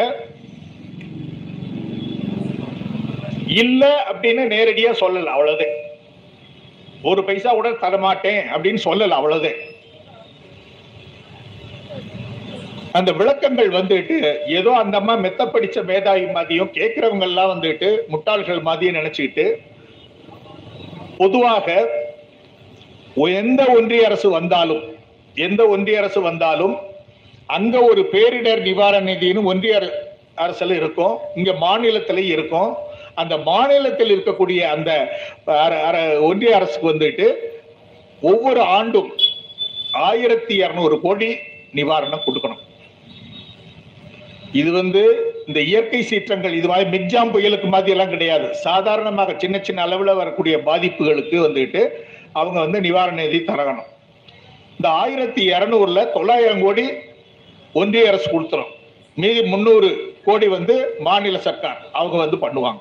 இல்லை 3.63 3.93
அப்படின்னு 4.11 4.43
நேரடியாக 4.47 5.01
சொல்லலை 5.01 5.31
அவ்வளவுதான் 5.35 5.77
ஒரு 7.03 7.25
பைசா 7.25 7.53
கூட 7.53 7.69
தரமாட்டேன் 7.85 8.43
அப்படின்னு 8.55 8.81
சொல்லலை 8.85 9.11
அவ்வளவுதான் 9.11 9.61
அந்த 12.93 13.13
விளக்கங்கள் 13.13 13.69
வந்துட்டு 13.69 14.37
ஏதோ 14.47 14.71
அந்த 14.71 14.97
அம்மா 14.97 15.15
மெத்த 15.15 15.45
படிச்ச 15.45 15.85
மேதாவி 15.85 16.27
மாதிரியும் 16.27 16.71
கேட்கிறவங்க 16.73 17.21
எல்லாம் 17.21 17.63
வந்துட்டு 17.63 17.99
முட்டாள்கள் 18.13 18.63
மாதிரியும் 18.63 19.05
நினைச்சுக்கிட்டு 19.05 19.57
பொதுவாக 21.19 21.89
எந்த 23.15 23.65
ஒன்றிய 23.69 24.05
அரசு 24.05 24.31
வந்தாலும் 24.31 24.83
எந்த 25.35 25.67
ஒன்றிய 25.67 25.99
அரசு 25.99 26.21
வந்தாலும் 26.21 26.77
அங்க 27.47 27.81
ஒரு 27.81 28.09
பேரிடர் 28.13 28.61
நிவாரண 28.61 29.13
நிதினு 29.13 29.43
ஒன்றிய 29.43 29.79
அர- 29.79 30.09
அரசுல 30.41 30.73
இருக்கும் 30.73 31.19
இங்க 31.35 31.53
மாநிலத்திலேயும் 31.53 32.35
இருக்கும். 32.37 32.77
அந்த 33.15 33.37
மாநிலத்தில் 33.37 34.21
இருக்கக்கூடிய 34.21 34.59
அந்த 34.59 35.19
அர- 35.47 35.83
அர- 35.83 36.21
ஒன்றிய 36.21 36.55
அரசுக்கு 36.55 36.91
வந்துட்டு 36.91 37.35
ஒவ்வொரு 38.23 38.61
ஆண்டும் 38.61 39.13
ஆயிரத்தி 39.93 40.55
இருநூறு 40.55 41.01
கோடி 41.01 41.37
நிவாரணம் 41.75 42.23
கொடுக்கணும். 42.27 42.60
இது 44.59 44.71
வந்து 44.79 45.03
இந்த 45.49 45.61
இயற்கை 45.71 46.01
சீற்றங்கள் 46.09 46.55
இது 46.59 46.69
மாதிரி 46.71 46.87
மிக்ஜாம் 46.95 47.31
புயலுக்கு 47.35 47.69
மாதிரி 47.75 47.93
எல்லாம் 47.95 48.13
கிடையாது. 48.15 48.47
சாதாரணமாக 48.67 49.35
சின்ன 49.43 49.57
சின்ன 49.67 49.85
அளவுல 49.87 50.15
வரக்கூடிய 50.21 50.55
பாதிப்புகளுக்கு 50.69 51.37
வந்துட்டு 51.47 51.83
அவங்க 52.41 52.59
வந்து 52.65 52.79
நிவாரண 52.87 53.17
நிதி 53.23 53.41
தரணும். 53.51 53.91
இந்த 54.77 54.89
ஆயிரத்தி 55.03 55.43
இரநூறுல 55.55 56.03
தொள்ளாயிரம் 56.17 56.63
கோடி 56.65 56.85
ஒன்றிய 57.81 58.11
அரசு 58.11 58.29
கொடுத்துரும். 58.35 58.73
மீதி 59.23 59.43
முந்நூறு 59.53 59.91
கோடி 60.27 60.47
வந்து 60.57 60.75
மாநில 61.09 61.39
சர்க்கார் 61.47 61.81
அவங்க 62.01 62.17
வந்து 62.25 62.39
பண்ணுவாங்க. 62.45 62.81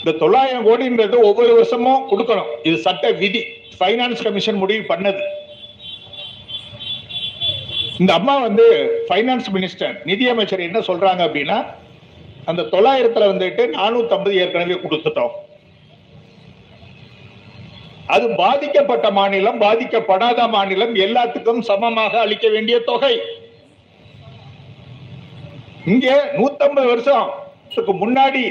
இந்த 0.00 0.12
தொள்ளாயிரம் 0.22 0.66
கோடின்றது 0.68 1.16
ஒவ்வொரு 1.28 1.52
வருஷமும் 1.58 2.04
கொடுக்கணும். 2.10 2.50
இது 2.68 2.76
சட்ட 2.86 3.10
விதி 3.22 3.42
ஃபைனான்ஸ் 3.78 4.24
கமிஷன் 4.26 4.62
முடிவு 4.62 4.84
பண்ணது. 4.92 5.22
இந்த 8.00 8.12
அம்மா 8.18 8.34
வந்து 8.46 8.66
ஃபைனான்ஸ் 9.06 9.48
மினிஸ்டர் 9.56 9.94
நிதியமைச்சர் 10.10 10.66
என்ன 10.66 10.78
சொல்றாங்க 10.88 11.22
அப்படின்னா 11.26 11.58
அந்த 12.50 12.62
தொள்ளாயிரத்துல 12.74 13.28
வந்துட்டு 13.32 13.62
நானூத்தி 13.78 14.14
ஐம்பது 14.16 14.36
ஏற்கனவே 14.42 14.76
கொடுத்துட்டோம். 14.84 15.32
அது 18.14 18.26
பாதிக்கப்பட்ட 18.44 19.06
மாநிலம் 19.18 19.58
பாதிக்கப்படாத 19.64 20.46
மாநிலம் 20.54 20.94
எல்லாத்துக்கும் 21.06 21.60
சமமாக 21.68 22.14
அளிக்க 22.24 22.46
வேண்டிய 22.54 22.76
தொகை. 22.88 23.14
இங்க 25.92 26.06
150 26.38 26.86
வருஷத்துக்கு 26.92 27.92
முன்னாடி 28.02 28.42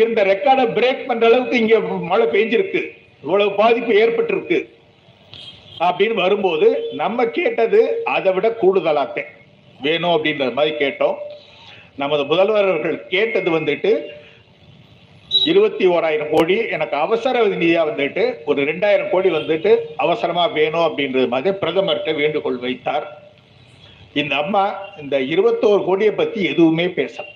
இருந்த 0.00 0.20
ரெக்கார்டை 0.32 0.66
பிரேக் 0.78 1.06
பண்ற 1.10 1.24
அளவுக்கு 1.30 1.56
இங்க 1.62 1.78
மழை 2.10 2.26
பெஞ்சிருக்கு. 2.34 2.82
இவ்வளவு 3.24 3.52
பாதிப்பு 3.62 3.92
ஏற்பட்டிருக்கு. 4.02 4.58
அப்படின்னு 5.80 6.14
வரும்போது 6.14 6.68
நம்ம 6.92 7.26
கேட்டது 7.26 8.04
அதை 8.04 8.32
விட 8.32 8.48
கூடுதலாக்க 8.62 9.22
வேணும் 9.80 10.10
அப்படின்ற 10.10 10.52
மாதிரி 10.52 10.76
கேட்டோம். 10.76 11.14
நமது 11.96 12.24
முதல்வர் 12.24 12.68
அவர்கள் 12.68 13.06
கேட்டது 13.06 13.50
வந்துட்டு 13.50 13.92
இருபத்தி 15.44 15.86
ஓராயிரம் 15.86 16.30
கோடி 16.30 16.68
எனக்கு 16.68 16.96
அவசர 16.96 17.46
நிதியா 17.46 17.82
வந்துட்டு 17.90 18.34
ஒரு 18.44 18.62
ரெண்டாயிரம் 18.62 19.10
கோடி 19.10 19.30
வந்துட்டு 19.30 19.76
அவசரமா 19.96 20.46
வேணும் 20.46 20.86
அப்படின்றது 20.88 21.28
மாதிரி 21.28 21.56
பிரதமர்கிட்ட 21.56 22.14
வேண்டுகோள் 22.14 22.58
வைத்தார். 22.58 23.06
இந்த 24.14 24.36
அம்மா 24.36 24.90
இந்த 25.00 25.20
இருபத்தோரு 25.20 25.84
கோடியை 25.84 26.14
பத்தி 26.14 26.44
எதுவுமே 26.44 26.86
பேசல. 26.86 27.26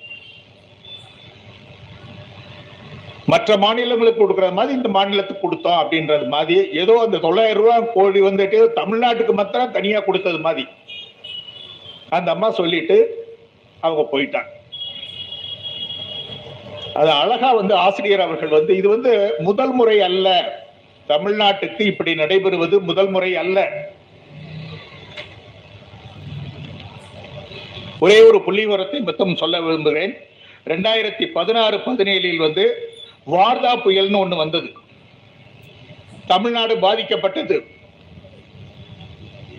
மற்ற 3.30 3.56
மாநிலங்களுக்கு 3.62 4.20
கொடுக்கற 4.22 4.46
மாதிரி 4.56 4.76
இந்த 4.78 4.88
மாநிலத்துக்கு 4.96 5.42
கொடுத்தோம் 5.42 5.80
அப்படின்றது 5.80 6.26
மாதிரி 6.34 6.56
ஏதோ 6.82 6.94
அந்த 7.04 7.20
தொள்ளாயிரம் 7.26 7.60
ரூபாய் 7.62 7.92
கோடி 7.96 8.20
வந்துட்டு 8.28 8.58
தமிழ்நாட்டுக்கு 8.78 9.34
மாத்திரம் 9.40 9.74
தனியா 9.76 10.00
கொடுத்தது 10.06 10.38
மாதிரி. 10.46 10.64
அந்த 12.16 12.28
அம்மா 12.34 12.48
சொல்லிட்டு 12.58 12.96
அவங்க 13.84 14.02
போயிட்டாங்க. 14.12 14.50
அது 17.00 17.10
அழகா 17.20 17.50
வந்து 17.60 17.74
ஆசிரியர் 17.84 18.24
அவர்கள் 18.26 18.56
வந்து 18.58 18.72
இது 18.80 18.88
வந்து 18.94 19.12
முதல் 19.48 19.74
முறை 19.78 19.96
அல்ல. 20.08 20.28
தமிழ்நாட்டுக்கு 21.12 21.82
இப்படி 21.92 22.12
நடைபெறுவது 22.22 22.76
முதல் 22.90 23.10
முறை 23.14 23.30
அல்ல. 23.42 23.58
ஒரே 28.04 28.18
ஒரு 28.28 28.38
புள்ளிவரத்தை 28.46 29.00
மொத்தம் 29.08 29.40
சொல்ல 29.42 29.60
விரும்புகிறேன். 29.66 30.14
ரெண்டாயிரத்தி 30.72 31.24
பதினாறு 31.36 31.76
பதினேழில் 31.86 32.44
வந்து 32.46 32.64
வார்தா 33.26 33.72
புயல்னு 33.84 34.22
ஒண்ணு 34.24 34.36
வந்தது. 34.36 34.72
தமிழ்நாடு 36.26 36.76
பாதிக்கப்பட்டது. 36.76 37.66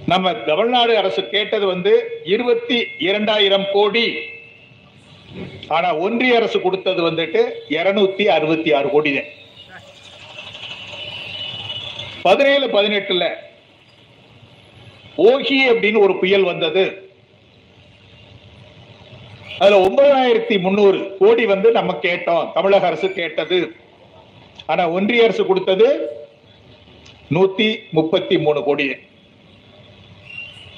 நம்ம 0.05 0.33
தமிழ்நாடு 0.33 0.97
அரசு 0.97 1.29
கேட்டது 1.29 1.65
வந்து 1.65 2.21
இருபத்தி 2.23 2.85
இரண்டாயிரம் 2.99 3.65
கோடி. 3.73 4.15
ஆனா 5.67 5.95
ஒன்றிய 5.95 6.35
அரசு 6.35 6.61
கொடுத்தது 6.61 7.11
வந்துட்டு 7.11 7.49
இருநூத்தி 7.69 8.23
அறுபத்தி 8.23 8.73
ஆறு 8.73 8.89
கோடி 8.89 9.13
தான் 9.13 9.31
பதினேழு 12.21 12.67
பதினெட்டுல 12.67 13.35
ஓகி 15.17 15.57
அப்படின்னு 15.69 15.99
ஒரு 15.99 16.19
புயல் 16.19 16.43
வந்தது. 16.43 17.02
அதுல 19.59 19.87
ஒன்பதாயிரத்தி 19.87 20.59
முன்னூறு 20.59 21.15
கோடி 21.19 21.45
வந்து 21.45 21.71
நம்ம 21.71 21.99
கேட்டோம். 22.01 22.51
தமிழக 22.53 22.87
அரசு 22.87 23.11
கேட்டது. 23.11 23.71
ஆனா 24.65 24.89
ஒன்றிய 24.89 25.23
அரசு 25.23 25.45
கொடுத்தது 25.45 26.09
நூத்தி 27.31 27.79
முப்பத்தி 27.91 28.37
மூணு 28.37 28.63
கோடி. 28.63 28.95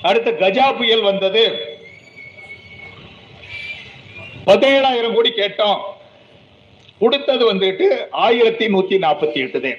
அடுத்து 0.02 0.32
கஜா 0.32 0.78
புயல் 0.78 1.02
வந்தது. 1.02 1.44
பதினேழாயிரம் 4.46 5.14
கோடி 5.14 5.30
கேட்டோம். 5.30 5.80
கொடுத்தது 7.00 7.54
வந்துட்டு 7.54 8.08
ஆயிரத்தி 8.12 8.68
நூத்தி 8.68 8.98
நாற்பத்தி 9.06 9.36
எட்டு 9.36 9.78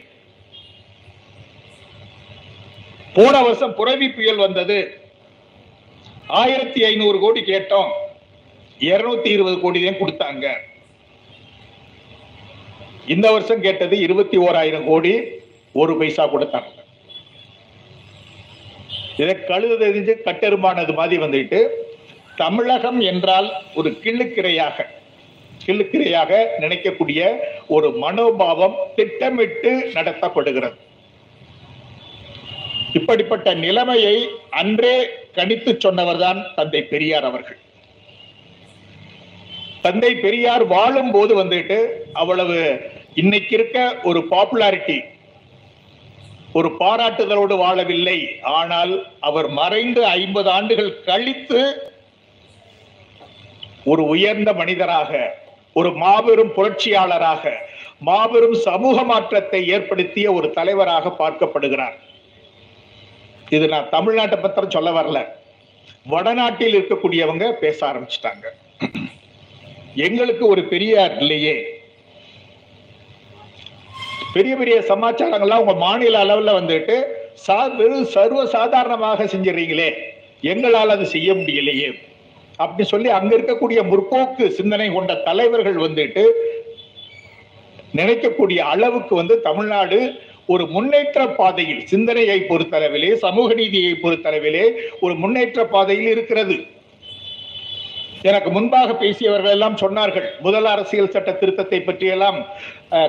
போன 3.12 3.42
வருஷம் 3.42 3.74
புரவி 3.74 4.10
புயல் 4.10 4.36
வந்தது. 4.36 5.00
ஆயிரத்தி 6.26 6.84
ஐநூறு 6.84 7.18
கோடி 7.18 7.40
கேட்டோம். 7.40 7.90
இருநூத்தி 8.80 9.28
இருபது 9.37 9.61
கோடி 9.61 9.85
தான் 9.85 10.00
கொடுத்தாங்க. 10.00 10.47
இந்த 13.14 13.26
வருஷம் 13.33 13.64
கேட்டது 13.66 13.99
இருபத்தி 13.99 14.37
ஓராயிரம் 14.37 14.87
கோடி 14.87 15.12
ஒரு 15.73 15.92
பைசா 15.99 16.25
கொடுத்தாங்க 16.33 16.73
இதை 19.21 19.35
கழுது 19.45 19.76
தெரிஞ்சு 19.87 20.14
கட்டெருமானது 20.25 20.95
மாதிரி 20.95 21.23
வந்துட்டு 21.23 21.61
தமிழகம் 22.37 23.00
என்றால் 23.00 23.49
ஒரு 23.75 23.90
கிள்ளுக்கிரையாக 24.02 24.87
கிள்ளுக்கிரையாக 25.66 26.33
நினைக்கக்கூடிய 26.62 27.21
ஒரு 27.66 27.88
மனோபாவம் 27.90 28.76
திட்டமிட்டு 28.97 29.71
நடத்தப்படுகிறது. 29.95 30.76
இப்படிப்பட்ட 32.92 33.54
நிலைமையை 33.54 34.17
அன்றே 34.50 34.97
கணித்து 35.34 35.73
சொன்னவர்தான் 35.84 36.54
தந்தை 36.54 36.82
பெரியார் 36.82 37.25
அவர்கள். 37.25 37.58
தந்தை 39.86 40.12
பெரியார் 40.25 40.64
வாழும் 40.76 41.12
போது 41.16 41.32
வந்துட்டு 41.42 41.78
அவ்வளவு 42.20 42.56
இன்னைக்கு 43.22 43.52
இருக்க 43.58 43.78
ஒரு 44.10 44.20
பாப்புலாரிட்டி 44.32 44.99
ஒரு 46.58 46.68
பாராட்டுதலோடு 46.80 47.54
வாழவில்லை. 47.62 48.18
ஆனால் 48.58 48.92
அவர் 49.28 49.49
மறைந்து 49.58 50.00
ஐம்பது 50.18 50.49
ஆண்டுகள் 50.56 50.90
கழித்து 51.08 51.60
ஒரு 53.92 54.02
உயர்ந்த 54.14 54.50
மனிதராக 54.60 55.10
ஒரு 55.80 55.90
மாபெரும் 56.02 56.52
புரட்சியாளராக 56.56 57.52
மாபெரும் 58.08 58.56
சமூக 58.68 59.04
மாற்றத்தை 59.10 59.60
ஏற்படுத்திய 59.75 60.26
ஒரு 60.38 60.49
தலைவராக 60.58 61.12
பார்க்கப்படுகிறார். 61.22 61.96
இது 63.56 63.64
நான் 63.75 63.92
தமிழ்நாட்டை 63.96 64.38
பத்திரம் 64.44 64.75
சொல்ல 64.76 64.90
வரல. 64.99 65.20
வடநாட்டில் 66.14 66.76
இருக்கக்கூடியவங்க 66.78 67.46
பேச 67.64 67.78
ஆரம்பிச்சிட்டாங்க. 67.90 68.46
எங்களுக்கு 69.97 70.47
ஒரு 70.47 70.65
பெரியார் 70.65 71.19
இல்லையே. 71.19 71.80
பெரிய 74.32 74.56
பெரிய 74.56 74.76
சமாச்சாரங்கள்லாம் 74.80 75.59
உங்க 75.59 75.75
மாநில 75.75 76.25
அளவுல 76.25 76.63
வந்துட்டு 76.63 77.02
சா- 77.47 77.76
வெறும் 77.76 78.04
சர்வ 78.04 78.47
சாதாரணமாக 78.47 79.25
செஞ்சிடறீங்களே. 79.25 79.93
எங்களால் 80.41 80.89
அது 80.89 81.06
செய்ய 81.06 81.35
முடியலையே. 81.35 81.95
அப்படி 82.56 82.89
சொல்லி 82.89 83.09
அங்க 83.09 83.37
இருக்கக்கூடிய 83.37 83.82
முற்போக்கு 83.82 84.49
சிந்தனை 84.49 84.93
கொண்ட 84.93 85.15
தலைவர்கள் 85.15 85.75
வந்துட்டு 85.75 86.28
நினைக்கக்கூடிய 87.97 88.59
அளவுக்கு 88.59 89.15
வந்து 89.15 89.41
தமிழ்நாடு 89.41 90.15
ஒரு 90.47 90.67
முன்னேற்ற 90.67 91.26
பாதையில் 91.26 91.87
சிந்தனையை 91.87 92.41
பொறுத்தளவிலே 92.41 93.15
சமூக 93.15 93.54
நீதியை 93.54 93.93
பொறுத்தளவிலே 93.93 94.73
ஒரு 95.00 95.15
முன்னேற்ற 95.15 95.65
பாதையில் 95.65 96.06
இருக்கிறது. 96.06 96.67
எனக்கு 98.30 98.48
முன்பாக 98.56 98.90
பேசியவர்கள் 99.02 99.54
எல்லாம் 99.56 99.78
சொன்னார்கள். 99.82 100.26
முதல் 100.46 100.68
அரசியல் 100.72 101.12
சட்ட 101.14 101.30
திருத்தத்தை 101.40 101.80
பற்றியெல்லாம் 101.88 102.38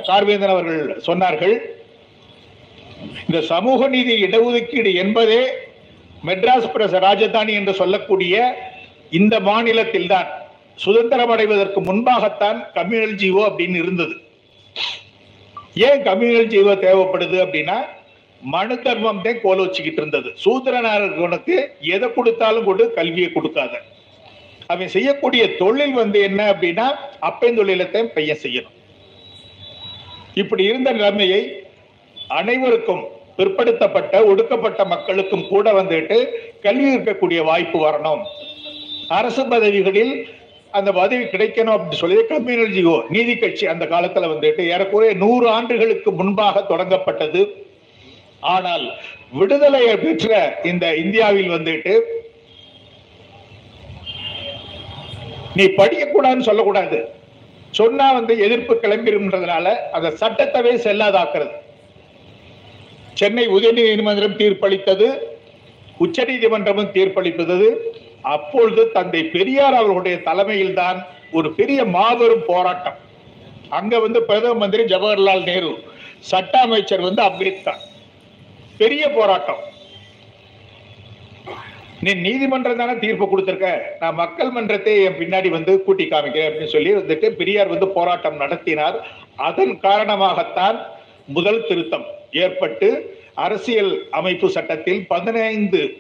கார்வேந்தன் 0.10 0.54
அவர்கள் 0.56 1.02
சொன்னார்கள். 1.08 1.56
இந்த 3.28 3.40
சமூக 3.54 3.88
நீதி 3.96 4.14
இடஒதுக்கீடு 4.26 4.92
என்பதே 5.04 5.42
மெட்ராஸ் 6.28 6.72
பிரச 6.76 7.00
ராஜதானி 7.08 7.54
என்று 7.60 7.74
சொல்லக்கூடிய 7.82 8.36
இந்த 9.20 9.36
மாநிலத்தில் 9.50 10.10
தான் 10.14 10.30
சுதந்திரம் 10.86 11.34
அடைவதற்கு 11.34 11.80
முன்பாகத்தான் 11.90 12.58
கம்யூனல் 12.78 13.20
ஜீவோ 13.22 13.42
அப்படின்னு 13.50 13.78
இருந்தது. 13.84 14.16
ஏன் 15.88 16.02
கம்யூனல் 16.10 16.52
ஜீவோ 16.56 16.74
தேவைப்படுது 16.86 17.38
அப்படின்னா 17.46 17.78
மனு 18.42 18.76
தர்மம் 18.86 19.22
தான் 19.26 19.44
கோல 19.44 19.58
வச்சுக்கிட்டு 19.66 20.02
இருந்தது. 20.02 20.30
சூத்திரனாரர்களுக்கு 20.44 21.56
எதை 21.96 22.08
கொடுத்தாலும் 22.18 22.68
கொண்டு 22.68 22.84
கல்வியை 22.98 23.30
கொடுக்காத. 23.32 23.74
அவன் 24.74 24.94
செய்யக்கூடிய 24.96 25.44
தொழில் 25.62 25.96
வந்து 26.02 26.20
என்ன 26.30 26.42
அப்படின்னா 26.54 26.88
அப்பன் 27.30 27.60
தொழிலத்தை 27.60 28.02
பையன் 28.16 28.42
செய்யணும். 28.44 28.76
இப்படி 30.42 30.64
இருந்த 30.70 30.90
நிலைமையை 30.98 31.44
அனைவருக்கும் 32.40 33.04
பிற்படுத்தப்பட்ட 33.38 34.14
ஒடுக்கப்பட்ட 34.32 34.82
மக்களுக்கும் 34.94 35.48
கூட 35.52 35.72
வந்துட்டு 35.82 36.18
கல்வி 36.66 36.90
இருக்கக்கூடிய 36.96 37.40
வாய்ப்பு 37.50 37.80
வரணும். 37.86 38.24
அரசு 39.20 39.44
பதவிகளில் 39.54 40.14
அந்த 40.78 40.90
பதவி 40.92 41.26
கிடைக்கணும் 41.34 41.76
அப்படின்னு 41.76 42.02
சொல்லி 42.04 42.18
கம்யூனர்ஜிஓ 42.32 42.96
நீதி 43.16 43.36
கட்சி 43.38 43.66
அந்த 43.74 43.86
காலத்துல 43.94 44.30
வந்துட்டு 44.34 44.64
ஏறக்குறைய 44.74 45.14
நூறு 45.24 45.46
ஆண்டுகளுக்கு 45.50 46.12
முன்பாக 46.12 46.66
தொடங்கப்பட்டது. 46.72 47.42
ஆனால் 48.54 48.86
விடுதலை 49.40 49.84
பெற்ற 50.04 50.60
இந்த 50.72 50.86
இந்தியாவில் 51.04 51.54
வந்துட்டு 51.58 51.94
நீ 55.58 55.66
படிக்கக்கூடாதுன்னு 55.80 56.48
சொல்லக்கூடாது. 56.50 56.98
சொன்னா 57.80 58.06
வந்து 58.18 58.34
எதிர்ப்பு 58.46 58.74
கிளம்பிடும்ன்றதுனால 58.84 59.68
அந்த 59.96 60.10
சட்டத்தவே 60.22 60.74
செல்லாதாக்குறது. 60.86 61.56
சென்னை 63.20 63.46
உயர்நீதிமன்றம் 63.58 64.38
தீர்ப்பளித்தது 64.42 65.08
உச்சநீதிமன்றமும் 66.06 66.94
தீர்ப்பளித்தது. 66.98 67.68
அப்பொழுது 68.36 68.82
தந்தை 68.98 69.22
பெரியார் 69.36 69.78
அவர்களுடைய 69.80 70.16
தலைமையில் 70.28 70.78
தான் 70.82 70.98
ஒரு 71.38 71.48
பெரிய 71.60 71.80
மாபெரும் 71.96 72.46
போராட்டம். 72.52 72.98
அங்க 73.78 73.94
வந்து 74.06 74.20
பிரதம 74.28 74.60
மந்திரி 74.64 74.84
ஜவஹர்லால் 74.94 75.48
நேரு 75.50 75.72
சட்ட 76.32 76.54
அமைச்சர் 76.66 77.08
வந்து 77.08 77.22
அம்பேத்கர் 77.30 77.82
பெரிய 78.82 79.04
போராட்டம். 79.18 79.62
நீ 82.02 82.14
நீதிமன்றம் 82.14 82.78
தானே 82.78 83.00
தீர்ப்பு 83.00 83.26
கொடுத்துருக்க? 83.26 83.78
நான் 84.00 84.14
மக்கள் 84.14 84.50
மன்றத்தை 84.50 85.04
என் 85.04 85.14
பின்னாடி 85.14 85.50
வந்து 85.50 85.84
கூட்டி 85.84 86.06
காமிக்கிறேன் 86.06 86.50
அப்படின்னு 86.50 86.66
சொல்லி 86.66 86.94
வந்துட்டு 86.94 87.30
பெரியார் 87.30 87.68
வந்து 87.68 87.88
போராட்டம் 87.88 88.36
நடத்தினார். 88.36 89.08
அதன் 89.36 89.80
காரணமாகத்தான் 89.82 90.82
முதல் 91.28 91.66
திருத்தம் 91.68 92.06
ஏற்பட்டு 92.32 93.18
அரசியல் 93.34 94.08
அமைப்பு 94.12 94.50
சட்டத்தில் 94.50 95.08
பதினைந்து 95.08 95.98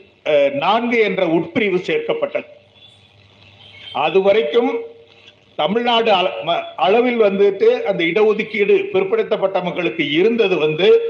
நான்கு 0.54 1.00
என்ற 1.00 1.26
உட்பிரிவு 1.26 1.80
சேர்க்கப்பட்டது. 1.88 2.46
அது 3.94 4.22
வரைக்கும் 4.22 4.82
தமிழ்நாடு 5.56 6.12
அள- 6.12 6.34
ம- 6.46 6.64
அளவில் 6.76 7.22
வந்துட்டு 7.22 7.64
அந்த 7.64 8.04
இடஒதுக்கீடு 8.04 8.84
பிற்படுத்தப்பட்ட 8.92 9.64
மக்களுக்கு 9.64 10.12
இருந்தது 10.12 10.58
வந்து 10.58 11.02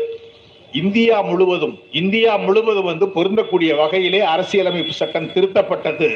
இந்தியா 0.71 1.21
முழுவதும் 1.21 1.75
இந்தியா 1.91 2.36
முழுவதும் 2.36 2.89
வந்து 2.91 3.06
பொருந்தக்கூடிய 3.06 3.75
வகையிலே 3.75 4.19
அரசியலமைப்பு 4.19 4.93
சட்டம் 4.93 5.32
திருத்தப்பட்டது. 5.36 6.10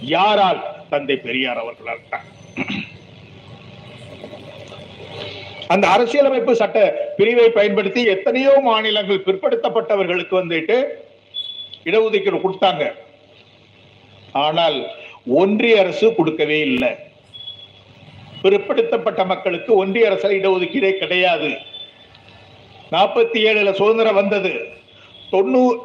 யாரால்? 0.00 0.60
தந்தை 0.90 1.16
பெரியார் 1.16 1.60
அவர்களால் 1.62 2.08
தான். 2.10 2.26
அந்த 5.68 5.88
அரசியலமைப்பு 5.88 6.56
சட்ட 6.56 6.78
பிரிவை 7.16 7.48
பயன்படுத்தி 7.48 8.04
எத்தனையோ 8.04 8.52
மாநிலங்கள் 8.62 9.24
பிற்படுத்தப்பட்டவர்களுக்கு 9.26 10.34
வந்துட்டு 10.40 10.78
இடஒதுக்கீடு 11.84 12.40
கொடுத்தாங்க. 12.46 12.92
ஆனால் 14.32 14.78
ஒன்றிய 15.26 15.80
அரசு 15.80 16.14
கொடுக்கவே 16.14 16.60
இல்லை. 16.60 16.90
பிற்படுத்தப்பட்ட 18.42 19.24
மக்களுக்கு 19.24 19.74
ஒன்றிய 19.74 20.08
அரசு 20.10 20.28
இடஒதுக்கீடே 20.40 20.92
கிடையாது. 20.98 21.50
நாற்பத்தி 22.94 23.38
ஏழுல 23.48 23.72
சுதந்திரம் 23.80 24.18
வந்தது. 24.20 24.52
தொண்ணூறு 25.32 25.76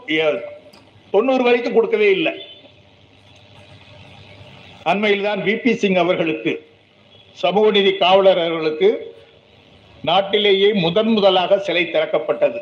தொண்ணூறு 1.13 1.43
வரைக்கும் 1.47 1.75
கொடுக்கவே 1.75 2.07
இல்லை. 2.17 2.33
அண்மையில் 4.91 5.27
தான் 5.27 5.43
விபி 5.49 5.73
சிங் 5.81 5.99
அவர்களுக்கு 6.03 6.53
சமூக 7.43 7.69
நீதி 7.75 7.91
காவலர் 8.01 8.41
அவர்களுக்கு 8.45 8.89
நாட்டிலேயே 10.09 10.69
முதன் 10.83 11.11
முதலாக 11.13 11.57
சிலை 11.67 11.83
திறக்கப்பட்டது. 11.93 12.59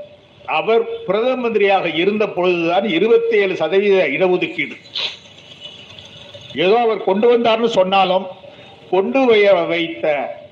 அவர் 0.60 0.84
பிரதம 1.08 1.36
மந்திரியாக 1.44 1.88
இருந்த 2.02 2.24
பொழுதுதான் 2.38 2.86
இருபத்தி 2.98 3.36
ஏழு 3.44 3.54
சதவீத 3.62 3.98
இடஒதுக்கீடு. 4.16 4.76
ஏதோ 6.66 6.76
அவர் 6.86 7.08
கொண்டு 7.10 7.28
வந்தார்னு 7.32 7.70
சொன்னாலும் 7.80 8.26
கொண்டு 8.94 9.22
வைத்த 9.72 10.06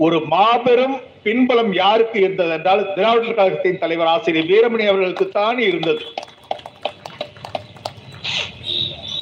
ஒரு 0.06 0.18
மாபெரும் 0.34 0.98
பின்பலம் 1.26 1.72
யாருக்கு 1.82 2.18
இருந்தது 2.22 2.54
என்றால் 2.58 2.84
திராவிடர் 2.96 3.38
கழகத்தின் 3.40 3.82
தலைவர் 3.82 4.12
ஆசிரியர் 4.14 4.50
வீரமணி 4.52 4.86
அவர்களுக்கு 4.92 5.26
தான் 5.40 5.60
இருந்தது. 5.68 6.04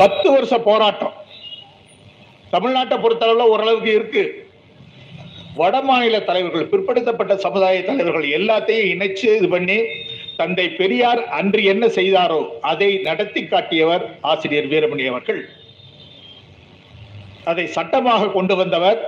பத்து 0.01 0.27
வருஷ 0.35 0.53
போராட்டம். 0.67 1.15
தமிழ்நாட்டை 2.53 2.97
பொறுத்தளவுல 3.03 3.47
ஓரளவுக்கு 3.53 3.91
இருக்கு. 3.97 4.23
வட 5.59 5.75
மாநில 5.87 6.19
தலைவர்கள் 6.29 6.69
பிற்படுத்தப்பட்ட 6.71 7.33
சமுதாய 7.45 7.81
தலைவர்கள் 7.89 8.27
எல்லாத்தையும் 8.37 8.91
இணைச்சு 8.93 9.27
இது 9.39 9.47
பண்ணி 9.55 9.77
தந்தை 10.41 10.65
பெரியார் 10.79 11.21
அன்று 11.39 11.61
என்ன 11.71 11.85
செய்தாரோ 11.99 12.41
அதை 12.71 12.89
நடத்தி 13.07 13.41
காட்டியவர் 13.45 14.05
ஆசிரியர் 14.31 14.69
வீரமணி 14.73 15.05
அவர்கள். 15.11 15.41
அதை 17.49 17.65
சட்டமாக 17.77 18.31
கொண்டு 18.37 18.55
வந்தவர் 18.61 18.99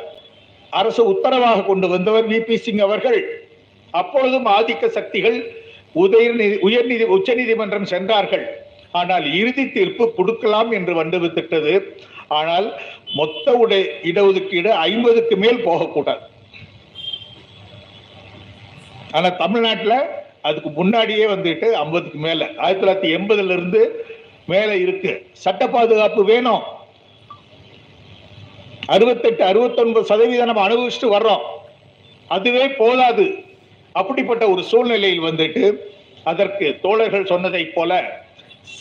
அரசு 0.79 1.01
உத்தரவாக 1.13 1.63
கொண்டு 1.69 1.87
வந்தவர் 1.93 2.27
விபி 2.33 2.55
சிங் 2.65 2.83
அவர்கள். 2.87 3.19
அப்பொழுதும் 3.93 4.47
ஆதிக்க 4.57 4.87
சக்திகள் 4.97 5.37
உதயநிதி 6.03 6.57
உயர்நீதி 6.67 7.05
உச்சநீதிமன்றம் 7.15 7.91
சென்றார்கள். 7.93 8.45
ஆனால் 8.99 9.25
இறுதி 9.39 9.65
தீர்ப்பு 9.75 10.05
கொடுக்கலாம் 10.17 10.71
என்று 10.77 10.93
வந்துவிட்டது 11.01 11.73
ஆனால் 12.39 12.67
மொத்த 13.19 13.53
உடை 13.63 13.79
இடஒதுக்கீடு 14.09 14.69
ஐம்பதுக்கு 14.87 15.37
மேல் 15.43 15.65
போகக்கூடாது. 15.67 16.23
ஆனால் 19.17 19.39
தமிழ்நாட்டில் 19.43 19.97
அதுக்கு 20.49 20.69
முன்னாடியே 20.77 21.25
வந்துட்டு 21.25 21.67
ஐம்பதுக்கு 21.83 22.19
மேலே. 22.27 22.45
ஆயிரத்தி 22.63 22.83
தொள்ளாயிரத்தி 22.83 23.09
எண்பதுல 23.17 23.55
இருந்து 23.57 23.81
மேலே 24.51 24.75
இருக்கு. 24.85 25.11
சட்ட 25.31 25.67
பாதுகாப்பு 25.67 26.23
வேணும். 26.25 26.63
அறுபத்தெட்டு 28.93 29.43
அறுபத்தொன்பது 29.49 30.09
சதவீதம் 30.11 30.49
நம்ம 30.49 30.63
அனுபவிச்சுட்டு 30.67 31.09
வர்றோம். 31.17 31.43
அதுவே 32.35 32.65
போதாது. 32.81 33.25
அப்படிப்பட்ட 33.99 34.43
ஒரு 34.53 34.61
சூழ்நிலையில் 34.71 35.25
வந்துட்டு 35.29 35.63
அதற்கு 36.31 36.65
தோழர்கள் 36.81 37.29
சொன்னதைப் 37.31 37.73
போல 37.75 37.91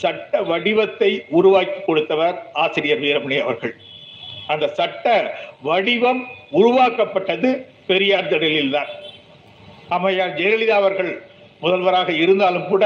சட்ட 0.00 0.42
வடிவத்தை 0.50 1.10
உருவாக்கி 1.38 1.80
கொடுத்தவர் 1.86 2.36
ஆசிரியர் 2.62 3.02
வீரமணி 3.04 3.36
அவர்கள். 3.44 3.74
அந்த 4.52 4.66
சட்ட 4.78 5.06
வடிவம் 5.68 6.22
உருவாக்கப்பட்டது 6.60 7.48
பெரியார் 7.88 8.30
திடலில் 8.32 8.74
தான். 8.76 8.90
அம்மையார் 9.94 10.36
ஜெயலலிதா 10.38 10.76
அவர்கள் 10.82 11.12
முதல்வராக 11.62 12.10
இருந்தாலும் 12.24 12.68
கூட 12.68 12.84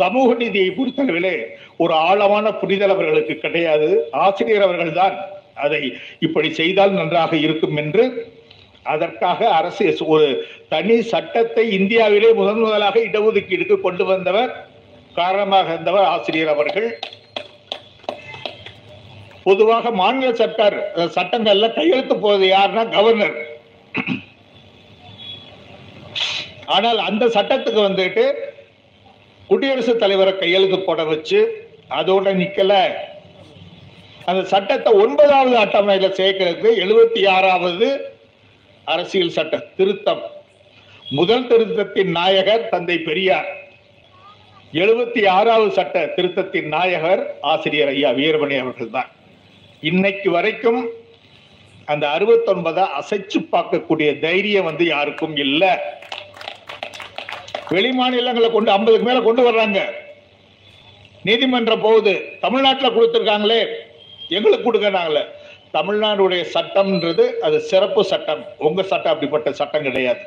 சமூக 0.00 0.28
நீதியை 0.40 0.68
பொறுத்தளவிலே 0.76 1.36
ஒரு 1.82 1.94
ஆழமான 2.08 2.46
புரிதல் 2.60 2.94
அவர்களுக்கு 2.94 3.34
கிடையாது. 3.44 3.88
ஆசிரியர் 4.24 4.66
அவர்கள்தான் 4.66 5.16
அதை 5.64 5.80
இப்படி 6.26 6.48
செய்தால் 6.60 6.98
நன்றாக 7.00 7.32
இருக்கும் 7.46 7.76
என்று 7.82 8.04
அதற்காக 8.86 9.48
அரசு 9.58 9.84
ஒரு 10.14 10.26
தனி 10.68 10.96
சட்டத்தை 11.12 11.64
இந்தியாவிலே 11.78 12.30
முதன் 12.40 12.62
முதலாக 12.62 12.96
இடஒதுக்கீடுக்கு 13.08 13.76
கொண்டு 13.80 14.04
வந்தவர் 14.04 14.52
காரணமாக 15.14 15.72
இருந்தவர் 15.72 16.08
ஆசிரியர் 16.14 16.52
அவர்கள். 16.54 16.88
பொதுவாக 19.46 19.90
மாநில 20.00 20.30
சர்க்கார் 20.40 20.76
சட்டங்கள்ல 21.16 21.66
கையெழுத்து 21.74 22.14
போவது 22.16 22.46
யாருன்னா 22.54 22.84
கவர்னர் 22.96 23.36
ஆனால் 26.76 27.00
அந்த 27.08 27.24
சட்டத்துக்கு 27.36 27.80
வந்துட்டு 27.88 28.24
குடியரசுத் 29.50 30.00
தலைவரை 30.02 30.32
கையெழுத்து 30.38 30.78
போட 30.78 31.00
வச்சு 31.10 31.40
அதோட 31.98 32.28
நிக்கல. 32.42 32.72
அந்த 34.30 34.42
சட்டத்தை 34.52 34.92
ஒன்பதாவது 35.02 35.56
அட்டவணையில 35.62 36.06
சேர்க்கிறது 36.18 36.68
எழுபத்தி 36.84 37.28
ஆறாவது 37.28 37.88
அரசியல் 38.84 39.36
சட்ட 39.36 39.58
திருத்தம். 39.78 40.22
முதல் 41.18 41.46
திருத்தத்தின் 41.50 42.10
நாயகர் 42.18 42.68
தந்தை 42.68 42.96
பெரியார். 42.98 43.48
எழுபத்தி 44.72 45.22
ஆறாவது 45.28 45.70
சட்ட 45.78 46.04
திருத்தத்தின் 46.16 46.68
நாயகர் 46.76 47.22
ஆசிரியர் 47.52 47.88
ஐயா 47.88 48.10
வீரமணி 48.10 48.56
அவர்கள் 48.62 48.94
தான் 48.98 49.10
இன்னைக்கு 49.80 50.28
வரைக்கும் 50.30 50.80
அந்த 51.92 52.04
அறுபத்தொன்பதை 52.16 52.84
அசைச்சு 53.00 53.40
பார்க்கக்கூடிய 53.54 54.10
தைரியம் 54.26 54.68
வந்து 54.70 54.84
யாருக்கும் 54.86 55.36
இல்லை. 55.36 55.72
வெளி 57.68 57.90
மாநிலங்களை 57.92 58.50
கொண்டு 58.50 58.70
ஐம்பதுக்கு 58.70 59.06
மேல 59.08 59.20
கொண்டு 59.20 59.42
வர்றாங்க. 59.50 59.80
நீதிமன்றம் 61.22 61.84
போகுது. 61.88 62.14
தமிழ்நாட்டில் 62.40 62.96
கொடுத்துருக்காங்களே. 62.96 63.60
எங்களுக்கு 64.36 64.66
கொடுக்கறாங்களே 64.66 65.22
தமிழ்நாடுடைய 65.76 66.42
சட்டம்ன்றது 66.54 67.24
அது 67.46 67.56
சிறப்பு 67.70 68.02
சட்டம். 68.10 68.42
உங்க 68.68 68.82
சட்டம் 68.82 69.12
அப்படிப்பட்ட 69.12 69.52
சட்டம் 69.60 69.86
கிடையாது. 69.88 70.22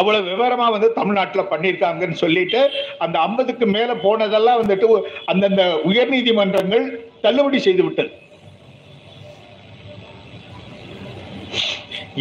அவ்வளவு 0.00 0.28
விவரமா 0.30 0.66
வந்து 0.74 0.88
தமிழ்நாட்டில் 0.98 1.50
பண்ணியிருக்காங்கன்னு 1.52 2.18
சொல்லிட்டு 2.22 2.60
அந்த 3.04 3.16
ஐம்பதுக்கு 3.26 3.66
மேல 3.66 3.94
போனதெல்லாம் 4.04 4.60
வந்துட்டு 4.62 4.88
அந்தந்த 5.32 5.64
உயர் 5.90 6.12
நீதிமன்றங்கள் 6.14 6.86
தள்ளுபடி 7.24 7.58
செய்து 7.66 7.82
விட்டது. 7.86 8.10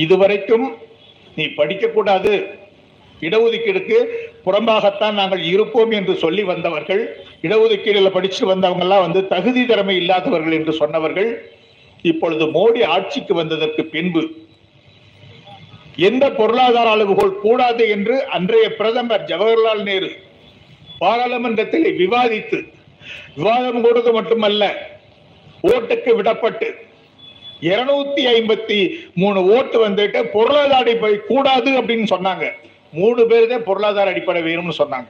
இதுவரைக்கும் 0.03 0.67
நீ 1.37 1.45
படிக்க 1.59 1.87
கூடாது 1.87 2.33
இடஒதுக்கீடுக்கு 3.27 3.97
புறம்பாகத்தான் 4.45 5.17
நாங்கள் 5.19 5.41
இருப்போம் 5.53 5.91
என்று 5.99 6.13
சொல்லி 6.23 6.43
வந்தவர்கள் 6.51 7.01
இடஒதுக்கீடுல 7.47 8.09
படிச்சு 8.17 8.43
வந்தவங்க 8.51 8.85
எல்லாம் 8.85 9.05
வந்து 9.05 9.21
தகுதி 9.33 9.63
திறமை 9.71 9.95
இல்லாதவர்கள் 10.01 10.57
என்று 10.59 10.73
சொன்னவர்கள் 10.81 11.29
இப்பொழுது 12.11 12.45
மோடி 12.57 12.81
ஆட்சிக்கு 12.95 13.33
வந்ததற்கு 13.41 13.83
பின்பு 13.95 14.23
எந்த 16.09 16.25
பொருளாதார 16.37 16.89
அளவுகோல் 16.95 17.33
கூடாது 17.45 17.83
என்று 17.95 18.15
அன்றைய 18.35 18.67
பிரதமர் 18.77 19.27
ஜவஹர்லால் 19.31 19.83
நேரு 19.89 20.09
பாராளுமன்றத்தில் 21.01 21.87
விவாதித்து 22.01 22.59
விவாதம் 23.35 23.81
கூடது 23.85 24.11
மட்டுமல்ல 24.17 24.63
ஓட்டுக்கு 25.71 26.11
விடப்பட்டு 26.19 26.69
இருநூத்தி 27.69 28.23
ஐம்பத்தி 28.35 28.77
மூணு 29.21 29.39
ஓட்டு 29.55 29.77
வந்துட்டு 29.87 30.19
பொருளாதார 30.35 30.93
கூடாது 31.29 31.69
அப்படின்னு 31.79 32.07
சொன்னாங்க. 32.13 32.45
மூணு 32.99 33.21
பேர் 33.29 33.51
தான் 33.51 33.67
பொருளாதார 33.67 34.11
அடிப்படை 34.13 34.41
வேணும்னு 34.47 34.79
சொன்னாங்க. 34.81 35.09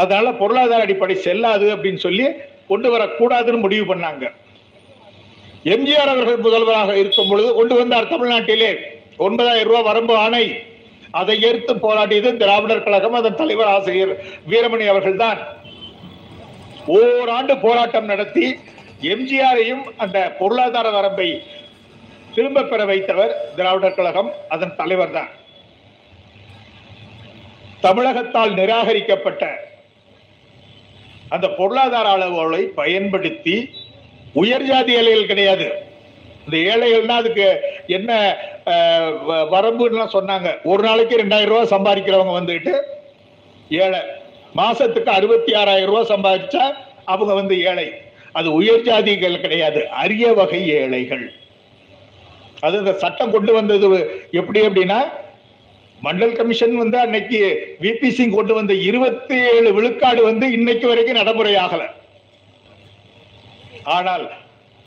அதனால 0.00 0.26
பொருளாதார 0.40 0.80
அடிப்படை 0.86 1.16
செல்லாது 1.26 1.66
அப்படின்னு 1.74 2.00
சொல்லி 2.06 2.26
கொண்டு 2.70 2.88
வரக்கூடாதுன்னு 2.94 3.64
முடிவு 3.64 3.84
பண்ணாங்க. 3.92 4.24
எம்ஜிஆர் 5.74 6.12
அவர்கள் 6.12 6.44
முதல்வராக 6.46 6.92
இருக்கும் 7.02 7.30
பொழுது 7.30 7.50
கொண்டு 7.58 7.74
வந்தார் 7.80 8.12
தமிழ்நாட்டிலே. 8.12 8.70
ஒன்பதாயிரம் 9.26 9.68
ரூபாய் 9.70 9.88
வரம்பு 9.90 10.14
ஆணை. 10.24 10.44
அதை 11.20 11.34
எதிர்த்து 11.48 11.74
போராடியது 11.84 12.30
திராவிடர் 12.40 12.86
கழகம் 12.86 13.18
அதன் 13.18 13.40
தலைவர் 13.40 13.72
ஆசிரியர் 13.74 14.12
வீரமணி 14.50 14.86
அவர்கள் 14.92 15.20
தான் 15.24 15.40
ஓராண்டு 16.96 17.54
போராட்டம் 17.64 18.10
நடத்தி 18.12 18.46
எம்ஜிஆரையும் 19.12 19.84
அந்த 20.04 20.18
பொருளாதார 20.38 20.86
வரம்பை 20.96 21.28
திரும்ப 22.34 22.62
பெற 22.62 22.84
வைத்தவர் 22.84 23.32
திராவிடர் 23.56 23.94
கழகம் 23.94 24.32
அதன் 24.48 24.76
தலைவர் 24.76 25.10
தான். 25.10 25.28
தமிழகத்தால் 27.80 28.54
நிராகரிக்கப்பட்ட 28.54 29.68
அந்த 31.28 31.48
பொருளாதார 31.48 32.08
அளவுகளை 32.08 32.62
பயன்படுத்தி 32.62 33.70
உயர் 34.34 34.62
ஜாதி 34.62 34.92
ஏழைகள் 34.92 35.26
கிடையாது. 35.26 35.72
இந்த 36.44 36.76
ஏழைகள்னா 36.76 37.08
அதுக்கு 37.08 37.60
என்ன 37.86 38.36
வ- 38.64 39.48
வரம்புன்னு 39.50 40.06
சொன்னாங்க. 40.12 40.62
ஒரு 40.62 40.82
நாளைக்கு 40.82 41.16
ரெண்டாயிரம் 41.16 41.44
ரூபாய் 41.44 41.80
சம்பாதிக்கிறவங்க 41.80 42.42
வந்துட்டு 42.42 42.82
ஏழை. 43.68 43.98
மாசத்துக்கு 44.56 45.04
அறுபத்தி 45.04 45.54
ஆறாயிரம் 45.54 45.94
ரூபாய் 45.94 46.18
சம்பாதிச்சா 46.18 46.74
அவங்க 47.04 47.34
வந்து 47.34 47.64
ஏழை. 47.64 47.92
அது 48.32 48.52
உயர் 48.52 48.82
ஜாதிகள் 48.82 49.40
கிடையாது. 49.40 49.88
அரிய 49.88 50.32
வகை 50.32 50.68
ஏழைகள். 50.68 51.32
அது 52.64 52.76
இந்த 52.82 52.92
சட்டம் 53.02 53.34
கொண்டு 53.34 53.52
வந்தது 53.52 53.88
எப்படி 54.40 54.60
அப்படின்னா 54.60 54.98
மண்டல் 56.02 56.36
கமிஷன் 56.38 56.76
வந்து 56.76 56.96
அன்னைக்கு 56.98 57.40
விபி 57.80 58.08
சிங் 58.08 58.36
கொண்டு 58.36 58.54
வந்த 58.54 58.72
இருபத்தி 58.88 59.36
ஏழு 59.52 59.68
விழுக்காடு 59.72 60.22
வந்து 60.22 60.46
இன்னைக்கு 60.52 60.86
வரைக்கும் 60.88 61.20
நடைமுறை 61.20 61.54
ஆகல 61.64 61.82
ஆனால் 63.96 64.24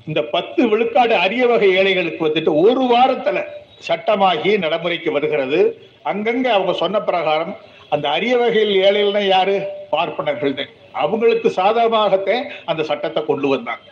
இந்த 0.07 0.21
பத்து 0.35 0.61
விழுக்காடு 0.67 1.15
அரிய 1.15 1.45
வகை 1.47 1.69
ஏழைகளுக்கு 1.79 2.21
வந்துட்டு 2.27 2.51
ஒரு 2.65 2.83
வாரத்துல 2.93 3.39
சட்டமாகி 3.87 4.51
நடைமுறைக்கு 4.63 5.09
வருகிறது. 5.11 5.59
அங்கங்க 6.05 6.47
அவங்க 6.53 6.73
சொன்ன 6.73 6.97
பிரகாரம் 6.99 7.53
அந்த 7.89 8.05
அரிய 8.09 8.33
வகையில் 8.37 8.73
ஏழைகள்னா 8.87 9.23
யாரு? 9.27 9.55
பார்ப்பனர்கள் 9.91 10.55
அவங்களுக்கு 10.93 11.49
சாதகமாகத்தான் 11.59 12.45
அந்த 12.65 12.81
சட்டத்தை 12.83 13.21
கொண்டு 13.25 13.47
வந்தாங்க. 13.47 13.87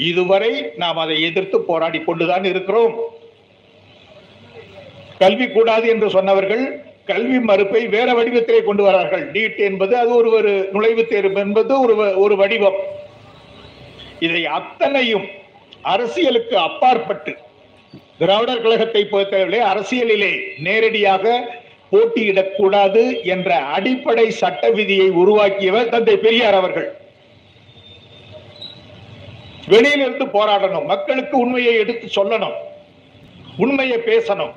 இதுவரை 0.00 0.72
நாம் 0.76 0.96
அதை 0.96 1.22
எதிர்த்து 1.22 1.60
போராடி 1.60 2.00
கொண்டுதான் 2.00 2.44
இருக்கிறோம். 2.44 3.00
கல்வி 5.18 5.48
கூடாது 5.48 5.88
என்று 5.88 6.10
சொன்னவர்கள் 6.10 6.82
கல்வி 7.04 7.40
மறுப்பை 7.40 7.88
வேற 7.88 8.12
வடிவத்திலே 8.12 8.64
கொண்டு 8.64 8.82
வரார்கள். 8.82 9.30
நீட் 9.30 9.58
என்பது 9.58 9.96
அது 9.96 10.14
ஒரு 10.14 10.30
ஒரு 10.30 10.68
நுழைவுத் 10.72 11.06
தேர்வு 11.06 11.40
என்பது 11.40 11.80
ஒரு 11.80 11.94
வ- 11.96 12.16
ஒரு 12.16 12.36
வடிவம். 12.36 12.76
இதை 14.20 14.46
அத்தனையும் 14.46 15.26
அரசியலுக்கு 15.82 16.58
அப்பாற்பட்டு 16.58 17.36
திராவிடர் 18.18 18.62
கழகத்தை 18.62 19.04
பொறுத்தவரை 19.04 19.60
அரசியலிலே 19.60 20.40
நேரடியாக 20.58 21.54
போட்டியிடக்கூடாது 21.92 23.24
என்ற 23.24 23.54
அடிப்படை 23.54 24.30
சட்ட 24.30 24.70
விதியை 24.70 25.10
உருவாக்கியவர் 25.10 25.88
தந்தை 25.88 26.16
பெரியார் 26.16 26.54
அவர்கள். 26.54 26.99
வெளியிலிருந்து 29.72 30.26
போராடணும். 30.26 30.86
மக்களுக்கு 30.92 31.38
உண்மையை 31.38 31.74
எடுத்து 31.74 32.06
சொல்லணும். 32.16 32.56
உண்மையை 33.56 33.98
பேசணும். 34.10 34.52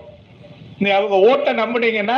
நீ 0.80 0.89
அவங்க 0.89 1.17
ஓட்ட 1.30 1.54
நம்பினீங்கன்னா 1.54 2.17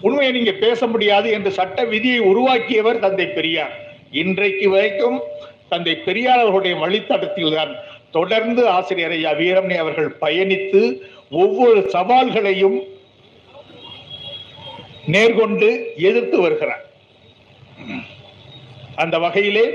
உண்மையை 0.00 0.32
நீங்க 0.36 0.52
பேச 0.52 0.86
முடியாது 0.86 1.30
என்று 1.30 1.50
சட்ட 1.58 1.84
விதியை 1.84 2.18
உருவாக்கியவர் 2.30 3.02
தந்தை 3.04 3.26
பெரியார். 3.26 3.74
இன்றைக்கு 4.10 4.70
வரைக்கும் 4.70 5.18
தந்தை 5.68 5.94
பெரியார் 5.96 6.42
அவர்களுடைய 6.42 6.74
வழித்தடத்தில் 6.84 7.54
தான் 7.54 7.72
தொடர்ந்து 8.10 8.62
ஆசிரியர் 8.68 9.14
ஐயா 9.16 9.30
வீரமணி 9.40 9.76
அவர்கள் 9.76 10.10
பயணித்து 10.20 10.82
ஒவ்வொரு 11.30 11.80
சவால்களையும் 11.92 12.76
நேர்கொண்டு 15.14 15.68
எதிர்த்து 16.08 16.36
வருகிறார். 16.40 16.84
அந்த 19.02 19.18
வகையிலே 19.18 19.66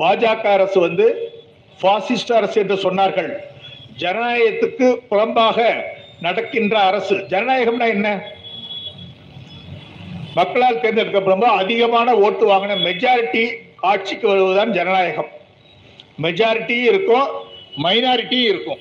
பாஜக 0.00 0.44
அரசு 0.56 0.80
வந்து 0.80 1.06
பாசிஸ்ட் 1.80 2.32
அரசு 2.32 2.60
என்று 2.60 2.74
சொன்னார்கள். 2.74 3.36
ஜனநாயகத்துக்கு 3.98 4.98
புறம்பாக 5.10 5.82
நடக்கின்ற 6.20 6.78
அரசு. 6.78 7.14
ஜனநாயகம்னா 7.14 7.88
என்ன? 7.88 8.22
மக்களால் 10.34 10.80
தேர்ந்தெடுக்கப்படும் 10.80 11.40
அதிகமான 11.40 12.14
ஓட்டு 12.14 12.48
வாங்கின 12.48 12.78
மெஜாரிட்டி 12.78 13.54
ஆட்சிக்கு 13.76 14.28
வருவதுதான் 14.28 14.72
ஜனநாயகம். 14.72 15.28
மெஜாரிட்டி 16.22 16.82
இருக்கும் 16.82 17.28
மைனாரிட்டி 17.82 18.42
இருக்கும். 18.42 18.78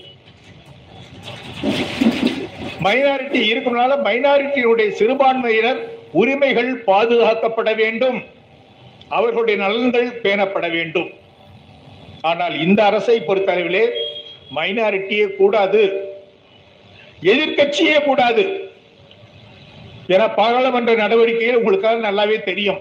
மைனாரிட்டி 2.84 3.42
இருக்கும்னால 3.52 3.98
மைனாரிட்டியுடைய 4.04 4.90
சிறுபான்மையினர் 4.90 5.90
உரிமைகள் 6.12 6.84
பாதுகாக்கப்பட 6.84 7.76
வேண்டும். 7.76 8.24
அவர்களுடைய 9.10 9.64
நலன்கள் 9.64 10.22
பேணப்பட 10.22 10.72
வேண்டும். 10.72 11.19
ஆனால் 12.24 12.56
இந்த 12.66 12.80
அரசை 12.84 13.18
பொறுத்தளவிலே 13.28 13.84
மைனாரிட்டியே 14.58 15.26
கூடாது 15.36 15.82
எதிர்கட்சியே 17.32 17.98
கூடாது 18.06 18.44
ஏன்னா 20.14 20.28
பாராளுமன்ற 20.40 20.92
நடவடிக்கைகள் 20.96 21.60
உங்களுக்காக 21.60 22.00
நல்லாவே 22.08 22.44
தெரியும். 22.44 22.80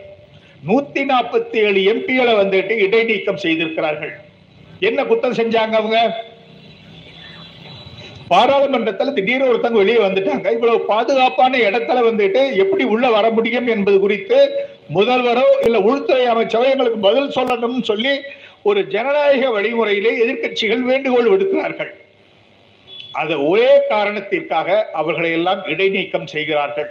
நூத்தி 0.69 1.03
நாற்பத்தி 1.11 1.59
ஏழு 1.67 1.81
எம்பிகளை 1.93 2.33
வந்துட்டு 2.41 2.75
இடைநீக்கம் 2.85 3.43
செய்திருக்கிறார்கள். 3.45 4.13
என்ன 4.89 5.05
குத்தம் 5.05 5.39
செஞ்சாங்க 5.41 5.77
அவங்க? 5.81 5.99
பாராளுமன்றத்தில் 8.33 9.15
திடீர்னு 9.19 9.49
ஒருத்தவங்க 9.51 9.83
வெளியே 9.83 9.99
வந்துட்டாங்க. 10.07 10.49
இவ்வளவு 10.57 10.81
பாதுகாப்பான 10.93 11.59
இடத்துல 11.69 12.01
வந்துட்டு 12.09 12.57
எப்படி 12.65 12.85
உள்ள 12.85 13.11
வர 13.11 13.31
முடியும் 13.31 13.69
என்பது 13.75 13.99
குறித்து 14.01 14.39
முதல்வரோ 14.97 15.47
இல்ல 15.67 15.79
உள்துறை 15.81 16.27
அமைச்சரோ 16.27 16.67
எங்களுக்கு 16.75 17.01
பதில் 17.09 17.35
சொல்லணும்னு 17.39 17.83
சொல்லி 17.83 18.13
ஒரு 18.69 18.81
ஜனநாயக 18.95 19.51
வழிமுறையிலே 19.57 20.13
எதிர்க்கட்சிகள் 20.23 20.83
வேண்டுகோள் 20.91 21.31
விடுக்கிறார்கள். 21.33 21.93
அது 23.21 23.35
ஒரே 23.51 23.71
காரணத்திற்காக 23.93 24.79
அவர்களை 25.01 25.31
எல்லாம் 25.39 25.63
இடைநீக்கம் 25.73 26.31
செய்கிறார்கள். 26.35 26.91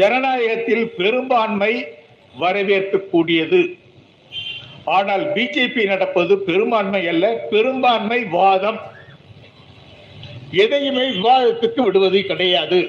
ஜனநாயகத்தில் 0.00 0.86
பெரும்பான்மை 1.00 1.72
வரவேற்கக்கூடியது. 2.42 3.60
ஆனால் 4.96 5.24
பிஜேபி 5.34 5.82
நடப்பது 5.92 6.34
பெரும்பான்மை 6.48 7.02
அல்ல 7.12 7.26
பெரும்பான்மை 7.52 8.20
வாதம். 8.36 8.80
எதையுமே 10.64 11.04
விவாதத்துக்கு 11.18 11.80
விடுவது 11.86 12.20
கிடையாது. 12.30 12.80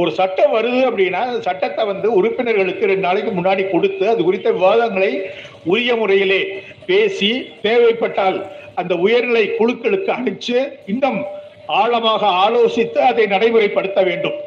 ஒரு 0.00 0.10
சட்டம் 0.18 0.54
வருது 0.56 0.80
அப்படின்னா 0.88 1.20
அந்த 1.28 1.40
சட்டத்தை 1.48 1.84
வந்து 1.90 2.08
உறுப்பினர்களுக்கு 2.18 2.90
ரெண்டு 2.90 3.06
நாளைக்கு 3.06 3.30
முன்னாடி 3.38 3.62
கொடுத்து 3.70 4.04
அது 4.12 4.20
குறித்த 4.28 4.48
விவாதங்களை 4.58 5.12
உரிய 5.72 5.92
முறையிலே 6.00 6.40
பேசி 6.90 7.30
தேவைப்பட்டால் 7.64 8.38
அந்த 8.80 8.94
உயர்நிலை 9.04 9.44
குழுக்களுக்கு 9.58 10.10
அனுப்பிச்சு 10.18 10.58
இன்னும் 10.92 11.18
ஆழமாக 11.80 12.22
ஆலோசித்து 12.44 13.00
அதை 13.08 13.24
நடைமுறைப்படுத்த 13.34 14.02
வேண்டும். 14.10 14.38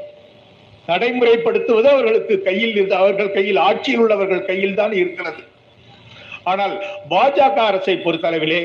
நடைமுறைப்படுத்துவது 0.92 1.88
அவர்களுக்கு 1.94 2.36
கையில் 2.48 2.74
இருந்து 2.78 2.96
அவர்கள் 3.02 3.36
கையில் 3.36 3.60
ஆட்சியில் 3.68 4.02
உள்ளவர்கள் 4.04 4.48
கையில் 4.50 4.80
தான் 4.80 4.94
இருக்கிறது. 5.02 5.42
ஆனால் 6.52 6.74
பாஜக 7.12 7.58
அரசை 7.70 7.96
பொறுத்தளவிலே 8.06 8.62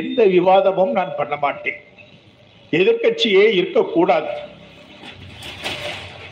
எந்த 0.00 0.20
விவாதமும் 0.34 0.92
நான் 0.98 1.16
பண்ண 1.20 1.34
மாட்டேன். 1.44 1.80
எதிர்க்கட்சியே 2.72 3.46
இருக்கக்கூடாது. 3.60 4.30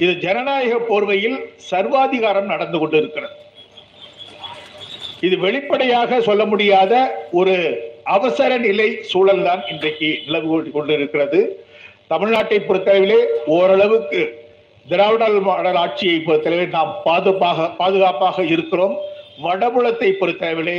இது 0.03 0.13
ஜனநாயக 0.25 0.77
போர்வையில் 0.89 1.39
சர்வாதிகாரம் 1.71 2.53
நடந்து 2.53 2.79
கொண்டிருக்கிறது. 2.83 3.35
இது 5.27 5.37
வெளிப்படையாக 5.45 6.21
சொல்ல 6.29 6.43
முடியாத 6.53 6.95
ஒரு 7.41 7.55
அவசர 8.15 8.51
நிலை 8.65 8.89
சூழல் 9.11 9.45
தான் 9.49 9.63
இன்றைக்கு 9.73 10.09
நிலவு 10.27 10.57
கொண்டிருக்கிறது. 10.77 11.41
தமிழ்நாட்டை 12.13 12.59
பொறுத்தளவிலே 12.67 13.21
ஓரளவுக்கு 13.57 14.23
திராவிட 14.91 15.29
மாடல் 15.47 15.79
ஆட்சியை 15.83 16.19
பொறுத்தளவில் 16.27 16.75
நாம் 16.79 16.93
பாதுகாப்பாக 17.07 17.69
பாதுகாப்பாக 17.81 18.45
இருக்கிறோம். 18.55 18.97
வடபுலத்தை 19.47 20.11
பொறுத்தளவிலே 20.21 20.79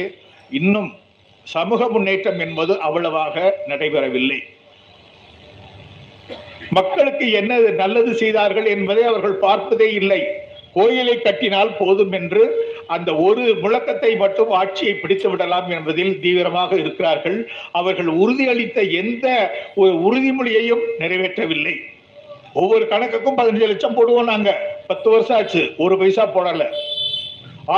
இன்னும் 0.60 0.92
சமூக 1.48 1.88
முன்னேற்றம் 1.96 2.40
என்பது 2.46 2.74
அவ்வளவாக 2.88 3.36
நடைபெறவில்லை. 3.72 4.40
மக்களுக்கு 6.78 7.26
என்ன 7.40 7.60
நல்லது 7.82 8.12
செய்தார்கள் 8.22 8.68
என்பதை 8.76 9.04
அவர்கள் 9.04 9.42
பார்ப்பதே 9.46 9.88
இல்லை. 9.94 10.22
கோயிலை 10.74 11.16
கட்டினால் 11.22 11.78
போதும் 11.80 12.12
என்று 12.12 12.44
அந்த 12.96 13.10
ஒரு 13.16 13.44
முழக்கத்தை 13.64 14.10
மட்டும் 14.18 14.50
ஆட்சியை 14.60 14.94
பிடித்து 14.94 15.30
விடலாம் 15.30 15.70
என்பதில் 15.70 16.20
தீவிரமாக 16.24 16.72
இருக்கிறார்கள். 16.76 17.38
அவர்கள் 17.72 18.10
உறுதியளித்த 18.24 18.80
எந்த 19.02 19.28
ஒரு 19.76 19.94
உறுதிமொழியையும் 20.08 20.84
நிறைவேற்றவில்லை. 21.00 21.76
ஒவ்வொரு 22.62 22.86
கணக்குக்கும் 22.92 23.40
பதினஞ்சு 23.40 23.70
லட்சம் 23.72 23.96
போடுவோம் 23.98 24.32
நாங்க. 24.32 24.52
பத்து 24.88 25.10
வருஷம் 25.10 25.38
ஆச்சு. 25.38 25.64
ஒரு 25.78 25.98
பைசா 25.98 26.26
போடல. 26.36 26.66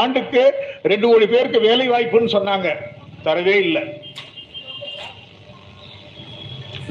ஆண்டுக்கு 0.01 0.43
ரெண்டு 0.83 1.07
கோடி 1.07 1.27
பேருக்கு 1.27 1.59
வேலை 1.59 1.85
வாய்ப்புன்னு 1.89 2.35
சொன்னாங்க. 2.37 2.69
தரவே 3.23 3.55
இல்லை. 3.67 3.83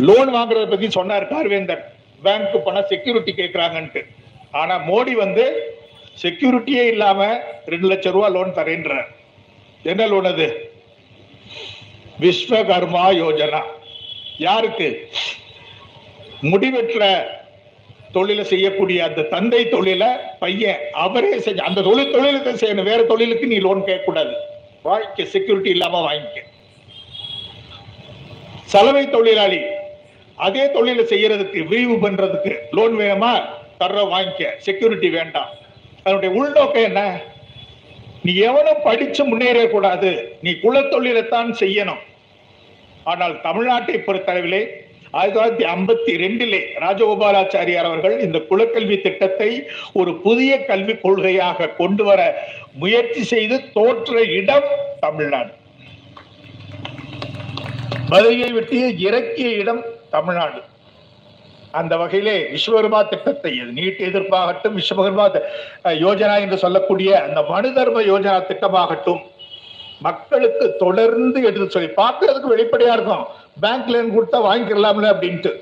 லோன் 0.09 0.31
வாங்குறத 0.35 0.71
பத்தி 0.71 0.89
சொன்னார் 0.91 1.31
கார்வேந்தர் 1.35 1.85
பேங்க் 2.27 2.65
பணம் 2.65 2.87
செக்யூரிட்டி 2.89 3.33
கேட்கறாங்கன்ட்டு 3.33 4.03
ஆனா 4.51 4.75
மோடி 4.79 5.13
வந்து 5.13 5.45
செக்யூரிட்டியே 6.23 6.87
இல்லாம 6.87 7.41
ரெண்டு 7.67 7.87
லட்சம் 7.87 8.13
ரூபாய் 8.13 8.31
லோன் 8.31 8.55
தரேன்ற 8.55 9.03
என்ன 9.83 10.07
லோன் 10.07 10.25
அது? 10.25 10.47
விஸ்வகர்மா 12.21 13.03
யோஜனா. 13.23 13.63
யாருக்கு? 14.39 15.11
முடிவெற்ற 16.41 17.05
தொழிலை 18.13 18.45
செய்யக்கூடிய 18.45 19.05
அந்த 19.05 19.23
தந்தை 19.23 19.69
தொழிலை 19.69 20.09
பையன் 20.39 20.79
அவரே 20.93 21.39
செஞ்ச 21.39 21.63
அந்த 21.63 21.83
தொழில் 21.83 22.13
தொழிலுக்கு 22.13 22.53
செய்யணும். 22.53 22.83
வேற 22.83 23.03
தொழிலுக்கு 23.03 23.47
நீ 23.47 23.57
லோன் 23.57 23.85
கேட்கக்கூடாது. 23.85 24.33
வாங்கிக்க 24.85 25.25
செக்யூரிட்டி 25.25 25.71
இல்லாம 25.71 26.13
வாங்கிக்க. 26.13 26.39
சலவை 28.65 29.11
தொழிலாளி 29.11 29.61
அதே 30.37 30.71
தொழிலை 30.71 31.05
செய்யறதுக்கு 31.05 31.67
விரிவு 31.67 32.09
பண்றதுக்கு 32.09 32.53
லோன் 32.71 32.95
வேணுமா? 32.99 33.33
தர்ற 33.81 34.01
வாங்கிக்க. 34.13 34.51
செக்யூரிட்டி 34.59 35.11
வேண்டாம். 35.11 35.51
அதனுடைய 36.03 36.35
உள்நோக்கம் 36.41 36.83
என்ன? 36.83 37.21
நீ 38.23 38.35
எவனும் 38.35 38.83
படிச்சு 38.83 39.23
முன்னேறக்கூடாது 39.25 40.29
நீ 40.41 40.51
குலத்தொழிலைத்தான் 40.51 41.51
செய்யணும். 41.61 42.03
ஆனால் 43.05 43.41
தமிழ்நாட்டை 43.43 43.97
பொறுத்தளவிலே 44.07 44.85
ஆயிரத்தி 45.11 45.37
தொள்ளாயிரத்தி 45.39 45.67
ஐம்பத்தி 45.75 46.13
ரெண்டிலே 46.23 46.61
ராஜகோபாலாச்சாரியார் 46.81 47.89
அவர்கள் 47.91 48.21
இந்த 48.21 48.39
குலக்கல்வி 48.51 49.01
திட்டத்தை 49.01 49.67
ஒரு 49.93 50.15
புதிய 50.15 50.65
கல்விக் 50.65 51.03
கொள்கையாக 51.03 51.75
கொண்டு 51.75 52.05
வர 52.05 52.21
முயற்சி 52.73 53.25
செய்து 53.25 53.73
தோற்ற 53.73 54.23
இடம் 54.23 54.69
தமிழ்நாடு. 55.01 55.53
மதுரையை 58.09 58.53
விட்டு 58.53 58.99
இறக்கிய 58.99 59.49
இடம் 59.49 59.85
தமிழ்நாடு. 60.11 60.61
அந்த 61.71 61.97
வகையிலே 61.97 62.35
விஸ்வகர்மா 62.53 63.09
திட்டத்தை 63.09 63.53
நீட் 63.77 64.03
எதிர்ப்பாகட்டும் 64.09 64.77
விஸ்வகர்மா 64.81 65.25
யோஜனா 65.85 66.37
என்று 66.41 66.59
சொல்லக்கூடிய 66.59 67.11
அந்த 67.23 67.43
மனு 67.43 67.73
தர்ம 67.73 68.03
யோஜனா 68.03 68.37
திட்டமாகட்டும் 68.51 69.23
மக்களுக்கு 70.01 70.77
தொடர்ந்து 70.79 71.43
எடுத்து 71.43 71.71
சொல்லி 71.71 71.89
பார்க்கறதுக்கு 71.89 72.53
வெளிப்படையா 72.55 72.93
இருக்கும். 72.93 73.25
பேங்க் 73.61 73.89
லோன் 73.89 74.15
கொடுத்தா 74.17 74.39
வாங்கிக்கலாம்ல 74.49 75.11
அப்படின்ட்டு. 75.15 75.53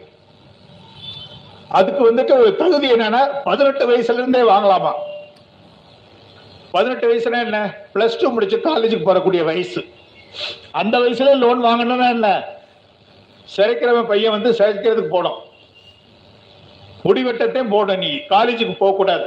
அதுக்கு 1.68 2.00
வந்துட்டு 2.10 2.32
ஒரு 2.40 2.56
தகுதி 2.56 2.92
என்னன்னா 2.92 3.20
பதினெட்டு 3.44 3.84
வயசுல 3.90 4.20
இருந்தே 4.20 4.40
வாங்கலாமா? 4.40 4.92
பதினெட்டு 6.70 7.06
வயசுனா 7.10 7.38
என்ன? 7.44 7.60
பிளஸ் 7.94 8.18
டூ 8.20 8.30
முடிச்சு 8.30 8.56
காலேஜுக்கு 8.64 9.06
போறக்கூடிய 9.06 9.44
வயசு. 9.44 9.84
அந்த 10.72 10.98
வயசுல 10.98 11.36
லோன் 11.38 11.64
வாங்கணும்னா 11.64 12.08
என்ன? 12.08 12.28
சிறைக்கிறவன் 13.48 14.10
பையன் 14.12 14.34
வந்து 14.36 14.50
சிறைக்கிறதுக்கு 14.52 15.14
போனோம் 15.16 15.40
முடிவெட்டத்தையும் 17.04 17.68
போட 17.68 17.96
நீ. 17.96 18.10
காலேஜுக்கு 18.32 18.74
போகக்கூடாது. 18.78 19.26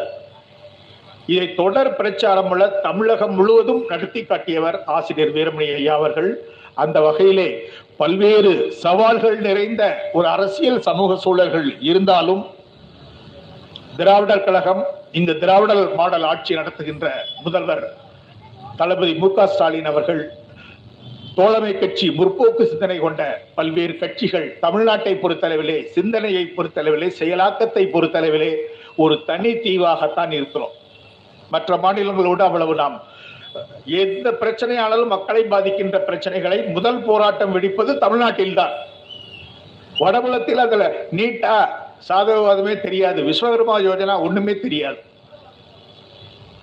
இதை 1.25 1.55
தொடர் 1.55 1.95
பிரச்சாரம் 1.95 2.49
உள்ள 2.49 2.67
தமிழகம் 2.67 3.35
முழுவதும் 3.35 3.85
நடத்தி 3.87 4.21
காட்டியவர் 4.23 4.83
ஆசிரியர் 4.85 5.33
வீரமணி 5.33 5.67
ஐயா 5.75 5.95
அவர்கள். 5.95 6.29
அந்த 6.73 6.97
வகையிலே 7.01 7.69
பல்வேறு 7.97 8.71
சவால்கள் 8.71 9.37
நிறைந்த 9.37 9.83
ஒரு 10.13 10.27
அரசியல் 10.27 10.81
சமூக 10.81 11.15
சூழல்கள் 11.15 11.69
இருந்தாலும் 11.81 12.43
திராவிடர் 13.97 14.43
கழகம் 14.43 14.83
இந்த 15.11 15.33
திராவிடர் 15.33 15.95
மாடல் 15.95 16.23
ஆட்சி 16.23 16.53
நடத்துகின்ற 16.55 17.07
முதல்வர் 17.43 17.85
தளபதி 18.77 19.13
மு 19.13 19.33
க 19.33 19.47
ஸ்டாலின் 19.47 19.85
அவர்கள் 19.85 20.21
தோழமை 21.37 21.71
கட்சி 21.79 22.07
முற்போக்கு 22.17 22.63
சிந்தனை 22.69 22.97
கொண்ட 22.99 23.21
பல்வேறு 23.57 23.93
கட்சிகள் 24.01 24.47
தமிழ்நாட்டை 24.61 25.13
பொறுத்தளவிலே 25.23 25.75
சிந்தனையை 25.95 26.43
பொறுத்தளவிலே 26.57 27.07
செயலாக்கத்தை 27.19 27.83
பொறுத்தளவிலே 27.95 28.51
ஒரு 29.03 29.15
தனி 29.29 29.51
தீவாகத்தான் 29.65 30.31
இருக்கிறோம். 30.37 30.73
மற்ற 31.53 31.77
மாநிலங்களோடு 31.83 32.43
அவ்வளவு 32.47 32.75
நாம் 32.81 32.95
எந்த 33.85 34.27
பிரச்சனையானாலும் 34.41 35.13
மக்களை 35.15 35.43
பாதிக்கின்ற 35.51 35.97
பிரச்சனைகளை 36.09 36.57
முதல் 36.75 37.01
போராட்டம் 37.07 37.53
வெடிப்பது 37.55 37.91
தமிழ்நாட்டில்தான். 38.03 38.73
வடபுலத்தில் 39.99 40.63
அதுல 40.65 40.83
நீட்டா 41.19 41.55
சாதகவாதமே 42.09 42.73
தெரியாது 42.81 43.21
விஸ்வகர்மா 43.29 43.75
யோஜனா 43.87 44.15
ஒண்ணுமே 44.27 44.55
தெரியாது. 44.65 44.99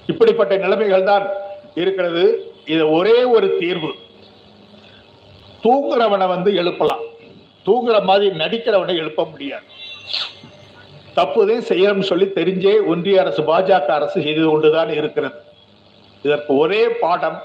இப்படிப்பட்ட 0.06 0.56
நிலைமைகள் 0.56 1.10
தான் 1.10 1.26
இருக்கிறது. 1.74 2.24
இது 2.74 2.84
ஒரே 2.98 3.16
ஒரு 3.36 3.48
தீர்வு. 3.60 3.92
தூங்குறவனை 5.64 6.28
வந்து 6.28 6.54
எழுப்பலாம். 6.54 7.00
தூங்குற 7.66 8.02
மாதிரி 8.02 8.36
நடிக்கிறவனை 8.36 8.96
எழுப்ப 8.96 9.24
முடியாது. 9.24 9.62
தப்புதான் 11.16 11.72
செய்யணும்னு 11.72 12.00
சொல்லி 12.00 12.24
தெரிஞ்சே 12.24 12.86
ஒன்றிய 12.86 13.20
அரசு 13.20 13.42
பாஜக 13.42 13.86
அரசு 13.86 14.22
செய்து 14.22 14.46
கொண்டுதான் 14.46 14.92
இருக்கிறது. 14.92 15.34
இதற்கு 16.22 16.56
ஒரே 16.56 16.88
பாடம் 16.88 17.42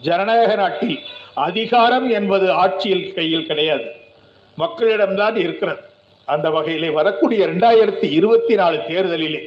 ஜனநாயக 0.00 0.54
நாட்டில் 0.54 0.98
அதிகாரம் 1.34 2.10
என்பது 2.10 2.50
ஆட்சியில் 2.52 3.14
கையில் 3.14 3.46
கிடையாது. 3.46 3.84
மக்களிடம்தான் 4.58 5.36
இருக்கிறது. 5.36 5.80
அந்த 6.24 6.50
வகையிலே 6.50 6.90
வரக்கூடிய 6.90 7.46
இரண்டாயிரத்தி 7.46 8.12
இருபத்தி 8.12 8.54
நாலு 8.54 8.76
தேர்தலிலே 8.76 9.44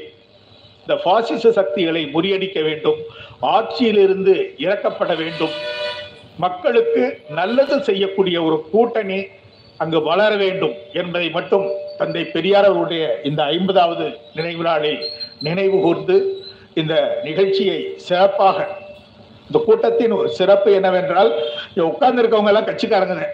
இந்த 0.80 1.02
பாசிச 1.04 1.52
சக்திகளை 1.52 2.10
முறியடிக்க 2.14 2.64
வேண்டும். 2.64 3.00
ஆட்சியிலிருந்து 3.42 4.54
இறக்கப்பட 4.58 5.18
வேண்டும். 5.18 5.80
மக்களுக்கு 6.38 7.20
நல்லது 7.30 7.84
செய்யக்கூடிய 7.84 8.44
ஒரு 8.44 8.64
கூட்டணி 8.72 9.26
அங்கு 9.78 10.02
வளர 10.02 10.36
வேண்டும் 10.36 10.76
என்பதை 10.94 11.30
மட்டும் 11.30 11.66
தந்தை 11.98 12.24
பெரியார் 12.24 12.66
அவருடைய 12.66 13.20
இந்த 13.24 13.44
ஐம்பதாவது 13.44 14.18
நினைவு 14.34 14.64
நாளில் 14.64 15.10
நினைவு 15.40 15.82
கூர்ந்து 15.82 16.48
இந்த 16.74 17.20
நிகழ்ச்சியை 17.24 17.96
சிறப்பாக 17.98 18.68
இந்த 19.48 19.60
கூட்டத்தின் 19.60 20.12
ஒரு 20.12 20.30
சிறப்பு 20.30 20.72
என்னவென்றால் 20.72 21.32
உட்கார்ந்து 21.82 22.22
இருக்கவங்க 22.24 22.48
எல்லாம் 22.48 22.66
கட்சிக்காரங்க 22.66 23.28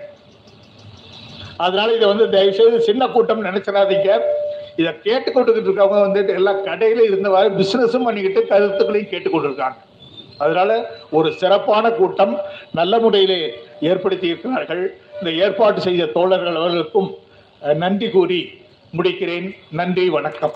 அதனால 1.57 1.93
இதை 1.93 2.07
வந்து 2.07 2.29
தயவு 2.29 2.53
செய்து 2.53 2.81
சின்ன 2.81 3.07
கூட்டம் 3.07 3.45
நினைச்சிடாதீங்க. 3.45 4.19
இதை 4.75 4.93
கேட்டுக்கொண்டுகிட்டு 5.03 5.69
இருக்கவங்க 5.69 6.07
வந்துட்டு 6.07 6.33
எல்லா 6.33 6.51
கடையில 6.51 7.05
இருந்தவாறு 7.05 7.49
பிசினஸும் 7.49 8.03
பண்ணிக்கிட்டு 8.03 8.47
கருத்துக்களையும் 8.47 9.09
கேட்டுக்கொண்டு 9.09 9.47
இருக்காங்க 9.47 9.86
அதனால 10.37 10.71
ஒரு 11.11 11.29
சிறப்பான 11.33 11.91
கூட்டம் 11.99 12.33
நல்ல 12.79 12.99
முறையிலே 12.99 13.39
ஏற்படுத்தி 13.91 14.27
இருக்கிறார்கள். 14.27 14.83
இந்த 15.19 15.31
ஏற்பாடு 15.45 15.81
செய்த 15.81 16.05
தோழர்கள் 16.05 16.59
அவர்களுக்கும் 16.61 17.09
நன்றி 17.83 18.09
கூறி 18.09 18.39
முடிக்கிறேன். 18.97 19.47
நன்றி 19.71 20.09
வணக்கம். 20.09 20.55